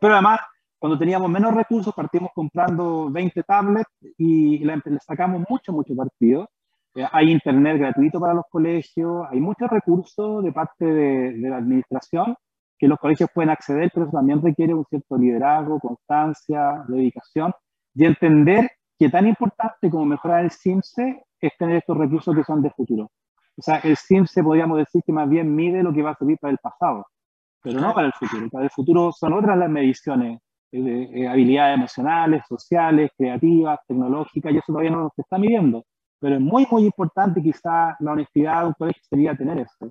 pero 0.00 0.14
además 0.14 0.40
cuando 0.80 0.98
teníamos 0.98 1.28
menos 1.28 1.54
recursos, 1.54 1.94
partimos 1.94 2.30
comprando 2.34 3.10
20 3.10 3.42
tablets 3.42 3.90
y 4.16 4.64
le, 4.64 4.80
sacamos 5.06 5.44
mucho, 5.46 5.72
mucho 5.72 5.94
partido. 5.94 6.48
Eh, 6.94 7.06
hay 7.12 7.30
internet 7.30 7.78
gratuito 7.78 8.18
para 8.18 8.32
los 8.32 8.46
colegios, 8.50 9.26
hay 9.30 9.40
muchos 9.40 9.68
recursos 9.68 10.42
de 10.42 10.52
parte 10.52 10.86
de, 10.86 11.32
de, 11.34 11.50
la 11.50 11.58
administración 11.58 12.34
que 12.78 12.88
los 12.88 12.98
colegios 12.98 13.28
pueden 13.34 13.50
acceder, 13.50 13.90
pero 13.92 14.06
eso 14.06 14.16
también 14.16 14.40
requiere 14.40 14.72
un 14.72 14.86
cierto 14.86 15.18
liderazgo, 15.18 15.78
constancia, 15.80 16.82
dedicación 16.88 17.52
y 17.94 18.06
entender 18.06 18.70
que 18.98 19.10
tan 19.10 19.26
importante 19.26 19.90
como 19.90 20.06
mejorar 20.06 20.44
el 20.44 20.50
CIMSE 20.50 21.22
es 21.42 21.52
tener 21.58 21.76
estos 21.76 21.98
recursos 21.98 22.34
que 22.34 22.42
son 22.42 22.62
de 22.62 22.70
futuro. 22.70 23.10
O 23.60 23.62
sea, 23.62 23.76
el 23.80 23.94
CIMSE 23.94 24.42
podríamos 24.42 24.78
decir 24.78 25.02
que 25.04 25.12
más 25.12 25.28
bien 25.28 25.54
mide 25.54 25.82
lo 25.82 25.92
que 25.92 26.00
va 26.00 26.12
a 26.12 26.16
servir 26.16 26.38
para 26.40 26.50
el 26.50 26.58
pasado, 26.58 27.04
pero 27.62 27.78
no 27.78 27.92
para 27.92 28.06
el 28.06 28.12
futuro. 28.14 28.48
Para 28.48 28.64
el 28.64 28.70
futuro 28.70 29.12
son 29.12 29.34
otras 29.34 29.58
las 29.58 29.68
mediciones 29.68 30.40
eh, 30.72 31.28
habilidades 31.28 31.76
emocionales, 31.76 32.42
sociales, 32.48 33.10
creativas, 33.18 33.78
tecnológicas, 33.86 34.50
y 34.50 34.56
eso 34.56 34.64
todavía 34.68 34.92
no 34.92 35.12
se 35.14 35.20
está 35.20 35.36
midiendo. 35.36 35.84
Pero 36.18 36.36
es 36.36 36.40
muy, 36.40 36.66
muy 36.70 36.84
importante 36.84 37.42
quizá 37.42 37.96
la 38.00 38.12
honestidad 38.12 38.62
de 38.62 38.66
un 38.68 38.72
colegio 38.72 39.02
sería 39.10 39.36
tener 39.36 39.58
esto. 39.58 39.90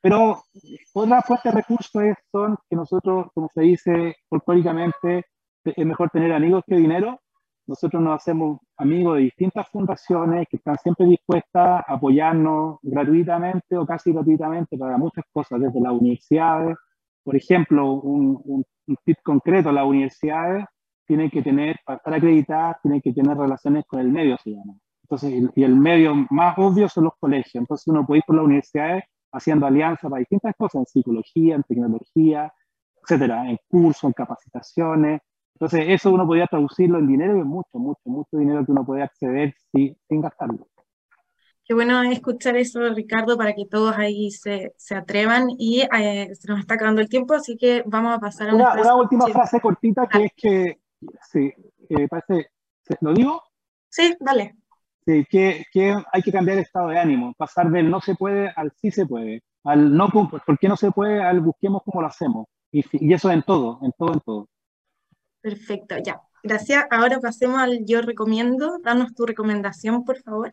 Pero 0.00 0.44
otra 0.92 1.22
fuerte 1.22 1.48
de 1.48 1.56
recursos 1.56 1.90
son 2.30 2.56
que 2.70 2.76
nosotros, 2.76 3.26
como 3.34 3.48
se 3.52 3.62
dice 3.62 4.14
folclóricamente, 4.28 5.24
es 5.64 5.86
mejor 5.86 6.08
tener 6.10 6.32
amigos 6.32 6.62
que 6.68 6.76
dinero. 6.76 7.20
Nosotros 7.68 8.02
nos 8.02 8.16
hacemos 8.16 8.58
amigos 8.76 9.16
de 9.16 9.22
distintas 9.22 9.68
fundaciones 9.68 10.48
que 10.50 10.56
están 10.56 10.76
siempre 10.78 11.06
dispuestas 11.06 11.84
a 11.86 11.94
apoyarnos 11.94 12.78
gratuitamente 12.82 13.76
o 13.76 13.86
casi 13.86 14.12
gratuitamente 14.12 14.76
para 14.76 14.98
muchas 14.98 15.24
cosas, 15.32 15.60
desde 15.60 15.80
las 15.80 15.92
universidades. 15.92 16.76
Por 17.22 17.36
ejemplo, 17.36 17.92
un, 17.92 18.40
un 18.44 18.64
un 18.88 18.96
tip 19.04 19.18
concreto, 19.22 19.70
las 19.70 19.84
universidades 19.84 20.64
tienen 21.06 21.30
que 21.30 21.42
tener, 21.42 21.76
para 21.84 21.98
estar 21.98 22.14
acreditadas, 22.14 22.76
tienen 22.82 23.00
que 23.00 23.12
tener 23.12 23.36
relaciones 23.36 23.84
con 23.86 24.00
el 24.00 24.08
medio, 24.08 24.36
se 24.42 24.50
llama. 24.50 24.74
Entonces, 25.02 25.50
y 25.54 25.62
el 25.62 25.76
medio 25.76 26.14
más 26.30 26.58
obvio 26.58 26.88
son 26.88 27.04
los 27.04 27.14
colegios. 27.18 27.54
Entonces, 27.54 27.86
uno 27.86 28.06
puede 28.06 28.18
ir 28.18 28.24
por 28.26 28.36
las 28.36 28.44
universidades 28.44 29.04
haciendo 29.32 29.66
alianzas 29.66 30.10
para 30.10 30.20
distintas 30.20 30.54
cosas, 30.56 30.80
en 30.80 30.86
psicología, 30.86 31.54
en 31.54 31.62
tecnología, 31.62 32.52
etcétera, 33.02 33.48
en 33.48 33.58
cursos, 33.68 34.04
en 34.04 34.12
capacitaciones. 34.12 35.20
Entonces, 35.60 35.86
eso 35.88 36.12
uno 36.12 36.24
podría 36.24 36.46
traducirlo 36.46 37.00
en 37.00 37.08
dinero 37.08 37.36
y 37.36 37.40
es 37.40 37.44
mucho, 37.44 37.78
mucho, 37.80 38.00
mucho 38.04 38.36
dinero 38.36 38.64
que 38.64 38.70
uno 38.70 38.86
puede 38.86 39.02
acceder 39.02 39.52
sin, 39.72 39.96
sin 40.08 40.20
gastarlo. 40.20 40.68
Qué 41.64 41.74
bueno 41.74 42.00
escuchar 42.04 42.56
eso, 42.56 42.80
Ricardo, 42.94 43.36
para 43.36 43.54
que 43.54 43.66
todos 43.66 43.98
ahí 43.98 44.30
se, 44.30 44.72
se 44.76 44.94
atrevan 44.94 45.48
y 45.58 45.82
eh, 45.82 46.32
se 46.32 46.48
nos 46.48 46.60
está 46.60 46.74
acabando 46.74 47.00
el 47.00 47.08
tiempo, 47.08 47.34
así 47.34 47.56
que 47.56 47.82
vamos 47.86 48.16
a 48.16 48.20
pasar 48.20 48.50
a 48.50 48.54
una, 48.54 48.72
una 48.72 48.94
última 48.94 49.26
frase 49.26 49.60
cortita 49.60 50.06
que 50.06 50.24
es 50.26 50.32
que, 50.36 50.80
sí, 51.28 51.52
parece, 52.08 52.50
¿lo 53.00 53.12
digo? 53.12 53.42
Sí, 53.88 54.16
dale. 54.20 54.54
Sí, 55.04 55.26
que, 55.28 55.64
que, 55.72 55.94
hay 56.12 56.22
que 56.22 56.32
cambiar 56.32 56.58
el 56.58 56.64
estado 56.64 56.88
de 56.88 57.00
ánimo, 57.00 57.34
pasar 57.36 57.68
del 57.68 57.90
no 57.90 58.00
se 58.00 58.14
puede 58.14 58.52
al 58.54 58.72
sí 58.80 58.92
se 58.92 59.06
puede, 59.06 59.42
al 59.64 59.92
no, 59.92 60.08
¿por 60.08 60.58
qué 60.58 60.68
no 60.68 60.76
se 60.76 60.92
puede? 60.92 61.20
al 61.20 61.40
busquemos 61.40 61.82
cómo 61.84 62.00
lo 62.00 62.06
hacemos. 62.06 62.46
Y, 62.70 62.84
y 62.92 63.12
eso 63.12 63.30
en 63.30 63.42
todo, 63.42 63.80
en 63.82 63.92
todo, 63.98 64.12
en 64.14 64.20
todo. 64.20 64.48
Perfecto, 65.48 65.96
ya. 66.04 66.20
Gracias. 66.42 66.84
Ahora 66.90 67.18
pasemos 67.20 67.58
al 67.58 67.86
yo 67.86 68.02
recomiendo. 68.02 68.78
Danos 68.84 69.14
tu 69.14 69.24
recomendación, 69.24 70.04
por 70.04 70.18
favor. 70.18 70.52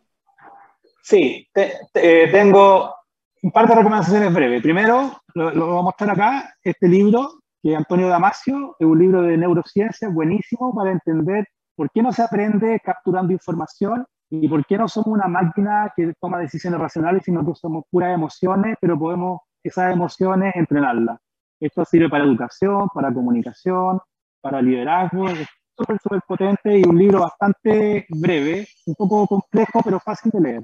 Sí, 1.04 1.46
eh, 1.54 2.30
tengo 2.32 2.96
un 3.44 3.52
par 3.52 3.68
de 3.68 3.76
recomendaciones 3.76 4.34
breves. 4.34 4.62
Primero, 4.62 5.22
lo, 5.34 5.52
voy 5.52 5.80
a 5.80 5.82
mostrar 5.82 6.12
acá, 6.12 6.56
este 6.64 6.88
libro 6.88 7.42
que 7.62 7.76
Antonio 7.76 8.08
Damasio 8.08 8.78
es 8.80 8.88
un 8.88 8.98
libro 8.98 9.22
de 9.22 9.36
neurociencia 9.36 10.08
buenísimo 10.08 10.74
para 10.74 10.92
entender 10.92 11.46
por 11.76 11.92
qué 11.92 12.02
no 12.02 12.14
se 12.14 12.24
aprende 12.24 12.80
capturando 12.80 13.34
información 13.34 14.06
y 14.30 14.48
por 14.48 14.66
qué 14.66 14.78
no 14.78 14.88
somos 14.88 15.08
una 15.08 15.28
máquina 15.28 15.92
que 15.94 16.14
toma 16.22 16.40
decisiones 16.40 16.80
racionales, 16.80 17.24
sino 17.26 17.46
que 17.46 17.54
somos 17.54 17.84
puras 17.92 18.14
emociones, 18.14 18.78
pero 18.80 18.98
podemos 18.98 19.42
esas 19.62 19.92
emociones 19.92 20.56
entrenarlas. 20.56 21.20
Esto 21.60 21.84
sirve 21.84 22.08
para 22.08 22.24
educación, 22.24 22.88
para 22.94 23.14
comunicación, 23.14 24.00
para 24.46 24.62
liderazgo, 24.62 25.28
es 25.28 25.48
súper, 25.76 25.98
súper 26.00 26.22
potente 26.28 26.78
y 26.78 26.84
un 26.84 27.00
libro 27.00 27.22
bastante 27.22 28.06
breve, 28.10 28.68
un 28.86 28.94
poco 28.94 29.26
complejo, 29.26 29.82
pero 29.84 30.00
fácil 30.00 30.30
de 30.32 30.40
leer. 30.40 30.62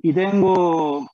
Y 0.00 0.12
tengo, 0.12 1.08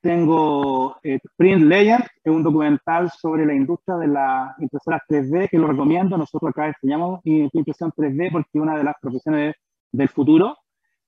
tengo 0.00 0.96
eh, 1.02 1.18
Print 1.36 1.64
Legend, 1.64 2.04
que 2.04 2.30
es 2.30 2.34
un 2.34 2.42
documental 2.42 3.10
sobre 3.10 3.44
la 3.44 3.52
industria 3.52 3.96
de 3.96 4.06
las 4.06 4.58
impresoras 4.60 5.02
3D, 5.06 5.50
que 5.50 5.58
lo 5.58 5.66
recomiendo. 5.66 6.16
Nosotros 6.16 6.48
acá 6.48 6.68
enseñamos 6.68 7.20
impresión 7.24 7.92
3D 7.92 8.32
porque 8.32 8.48
es 8.54 8.62
una 8.62 8.78
de 8.78 8.84
las 8.84 8.94
profesiones 8.98 9.56
del 9.92 10.08
futuro. 10.08 10.56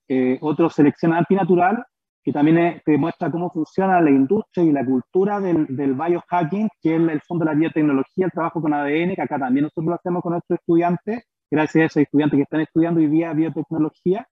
Eh, 0.09 0.37
otro, 0.43 0.69
Selección 0.69 1.15
Antinatural, 1.15 1.83
que 2.23 2.33
también 2.33 2.81
te 2.85 2.97
muestra 2.97 3.31
cómo 3.31 3.51
funciona 3.51 4.01
la 4.01 4.11
industria 4.11 4.65
y 4.65 4.73
la 4.73 4.85
cultura 4.85 5.41
del, 5.41 5.67
del 5.69 5.95
biohacking, 5.95 6.69
que 6.81 6.95
es 6.95 7.01
el 7.01 7.21
fondo 7.23 7.45
de 7.45 7.53
la 7.53 7.59
biotecnología, 7.59 8.27
el 8.27 8.33
trabajo 8.33 8.61
con 8.61 8.73
ADN, 8.73 9.15
que 9.15 9.23
acá 9.23 9.39
también 9.39 9.65
nosotros 9.65 9.87
lo 9.87 9.95
hacemos 9.95 10.23
con 10.23 10.33
nuestros 10.33 10.61
estudiantes, 10.61 11.25
gracias 11.51 11.83
a 11.83 11.87
esos 11.87 12.03
estudiantes 12.03 12.37
que 12.37 12.43
están 12.43 12.61
estudiando 12.61 13.01
hoy 13.01 13.09
día 13.09 13.33
biotecnología. 13.33 14.27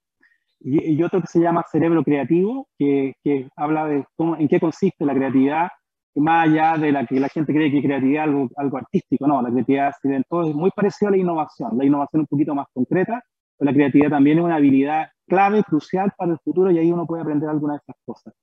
Y, 0.63 1.03
otro 1.03 1.23
que 1.23 1.27
se 1.27 1.41
llama 1.41 1.65
Cerebro 1.73 2.05
Creativo, 2.05 2.69
que, 2.79 3.15
que 3.25 3.49
habla 3.57 3.87
de 3.87 4.05
cómo, 4.15 4.37
en 4.37 4.47
qué 4.47 4.61
consiste 4.61 5.07
la 5.07 5.15
creatividad, 5.15 5.69
más 6.17 6.49
allá 6.49 6.77
de 6.77 6.93
la 6.93 7.07
que 7.07 7.19
la 7.21 7.29
gente 7.29 7.53
cree 7.53 7.71
que 7.71 7.83
creatividad 7.83 8.25
es 8.25 8.29
algo, 8.29 8.49
algo 8.57 8.77
artístico, 8.77 9.27
no, 9.27 9.41
la 9.41 9.51
creatividad 9.51 9.93
es 10.05 10.55
muy 10.55 10.71
parecido 10.71 11.09
a 11.09 11.13
la 11.13 11.17
innovación, 11.17 11.79
la 11.79 11.85
innovación 11.85 12.21
un 12.21 12.27
poquito 12.27 12.55
más 12.55 12.67
concreta, 12.73 13.23
pero 13.57 13.71
la 13.71 13.75
creatividad 13.75 14.11
también 14.11 14.39
es 14.39 14.45
una 14.45 14.57
habilidad 14.57 15.09
clave, 15.31 15.63
crucial 15.63 16.13
para 16.19 16.33
el 16.33 16.39
futuro 16.41 16.71
y 16.71 16.79
ahí 16.79 16.91
uno 16.91 17.07
puede 17.07 17.23
aprender 17.23 17.49
alguna 17.49 17.75
de 17.75 17.79
estas 17.79 17.97
cosas. 18.05 18.35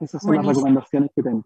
Esas 0.00 0.22
son 0.22 0.34
las 0.36 0.46
recomendaciones 0.46 1.10
que 1.14 1.22
tengo. 1.22 1.44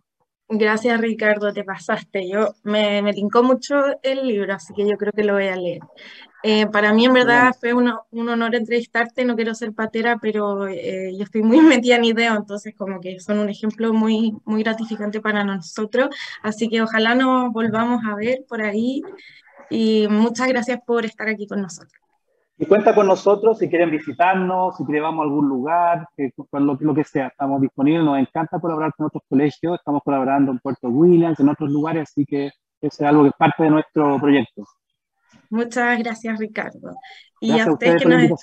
Gracias 0.51 0.99
Ricardo, 0.99 1.53
te 1.53 1.63
pasaste. 1.63 2.27
Yo 2.27 2.55
me, 2.63 3.03
me 3.03 3.13
tincó 3.13 3.43
mucho 3.43 3.75
el 4.03 4.27
libro, 4.27 4.55
así 4.55 4.73
que 4.73 4.89
yo 4.89 4.97
creo 4.97 5.13
que 5.13 5.25
lo 5.25 5.35
voy 5.35 5.49
a 5.49 5.57
leer. 5.57 5.83
Eh, 6.43 6.67
para 6.69 6.95
mí 6.95 7.05
en 7.05 7.13
verdad 7.13 7.53
fue 7.61 7.75
un, 7.75 7.93
un, 8.13 8.29
honor 8.29 8.55
entrevistarte, 8.55 9.25
no 9.25 9.37
quiero 9.37 9.55
ser 9.55 9.75
patera, 9.75 10.19
pero 10.23 10.67
eh, 10.69 11.13
yo 11.19 11.25
estoy 11.25 11.43
muy 11.43 11.61
metida 11.61 11.97
en 11.97 12.05
IDEO, 12.05 12.37
entonces 12.37 12.75
como 12.77 13.01
que 13.01 13.21
son 13.21 13.41
un 13.41 13.51
ejemplo 13.51 13.93
muy, 13.93 14.39
muy 14.47 14.63
gratificante 14.63 15.21
para 15.21 15.45
nosotros, 15.45 16.09
así 16.43 16.69
que 16.69 16.81
ojalá 16.81 17.15
nos 17.15 17.53
volvamos 17.53 18.03
a 18.07 18.15
ver 18.15 18.45
por 18.49 18.63
ahí 18.63 19.03
y 19.69 20.07
muchas 20.09 20.49
gracias 20.49 20.81
por 20.87 21.05
estar 21.05 21.29
aquí 21.29 21.47
con 21.47 21.61
nosotros. 21.61 22.08
Y 22.61 22.67
cuenta 22.67 22.93
con 22.93 23.07
nosotros 23.07 23.59
si 23.59 23.69
quieren 23.69 23.91
visitarnos, 23.91 24.77
si 24.77 24.85
quieren 24.85 25.05
vamos 25.05 25.21
a 25.21 25.25
algún 25.29 25.49
lugar, 25.49 26.09
con 26.51 26.67
lo, 26.67 26.77
lo, 26.81 26.95
que 26.95 27.05
sea. 27.05 27.29
Estamos 27.29 27.61
disponibles, 27.61 28.05
nos 28.05 28.19
encanta 28.19 28.59
colaborar 28.59 28.93
con 28.97 29.07
otros 29.07 29.23
colegios, 29.29 29.79
estamos 29.79 30.03
colaborando 30.05 30.51
en 30.51 30.59
Puerto 30.59 30.89
Williams, 30.89 31.39
en 31.39 31.49
otros 31.49 31.71
lugares, 31.71 32.09
así 32.11 32.27
que 32.27 32.47
eso 32.47 32.53
es 32.81 33.01
algo 33.03 33.23
que 33.23 33.29
es 33.29 33.35
parte 33.37 33.63
de 33.63 33.71
nuestro 33.71 34.19
proyecto. 34.19 34.65
Muchas 35.51 35.99
gracias, 36.01 36.39
Ricardo. 36.39 36.97
Y 37.41 37.59
a 37.59 37.71
ustedes, 37.71 38.03
que 38.03 38.09
nos... 38.09 38.43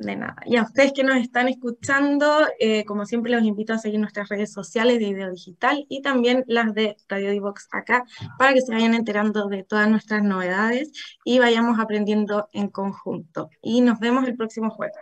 De 0.00 0.16
nada. 0.16 0.36
Y 0.46 0.56
a 0.56 0.62
ustedes 0.62 0.94
que 0.94 1.04
nos 1.04 1.16
están 1.16 1.48
escuchando, 1.48 2.46
eh, 2.58 2.86
como 2.86 3.04
siempre 3.04 3.32
los 3.32 3.42
invito 3.42 3.74
a 3.74 3.78
seguir 3.78 4.00
nuestras 4.00 4.30
redes 4.30 4.50
sociales 4.50 4.98
de 4.98 5.12
Video 5.12 5.30
Digital 5.30 5.84
y 5.90 6.00
también 6.00 6.42
las 6.46 6.72
de 6.72 6.96
Radio 7.06 7.30
Divox 7.30 7.68
acá 7.70 8.04
para 8.38 8.54
que 8.54 8.62
se 8.62 8.72
vayan 8.72 8.94
enterando 8.94 9.48
de 9.48 9.62
todas 9.62 9.90
nuestras 9.90 10.22
novedades 10.22 10.90
y 11.22 11.38
vayamos 11.38 11.78
aprendiendo 11.78 12.48
en 12.54 12.68
conjunto. 12.68 13.50
Y 13.60 13.82
nos 13.82 14.00
vemos 14.00 14.26
el 14.26 14.36
próximo 14.36 14.70
jueves. 14.70 14.96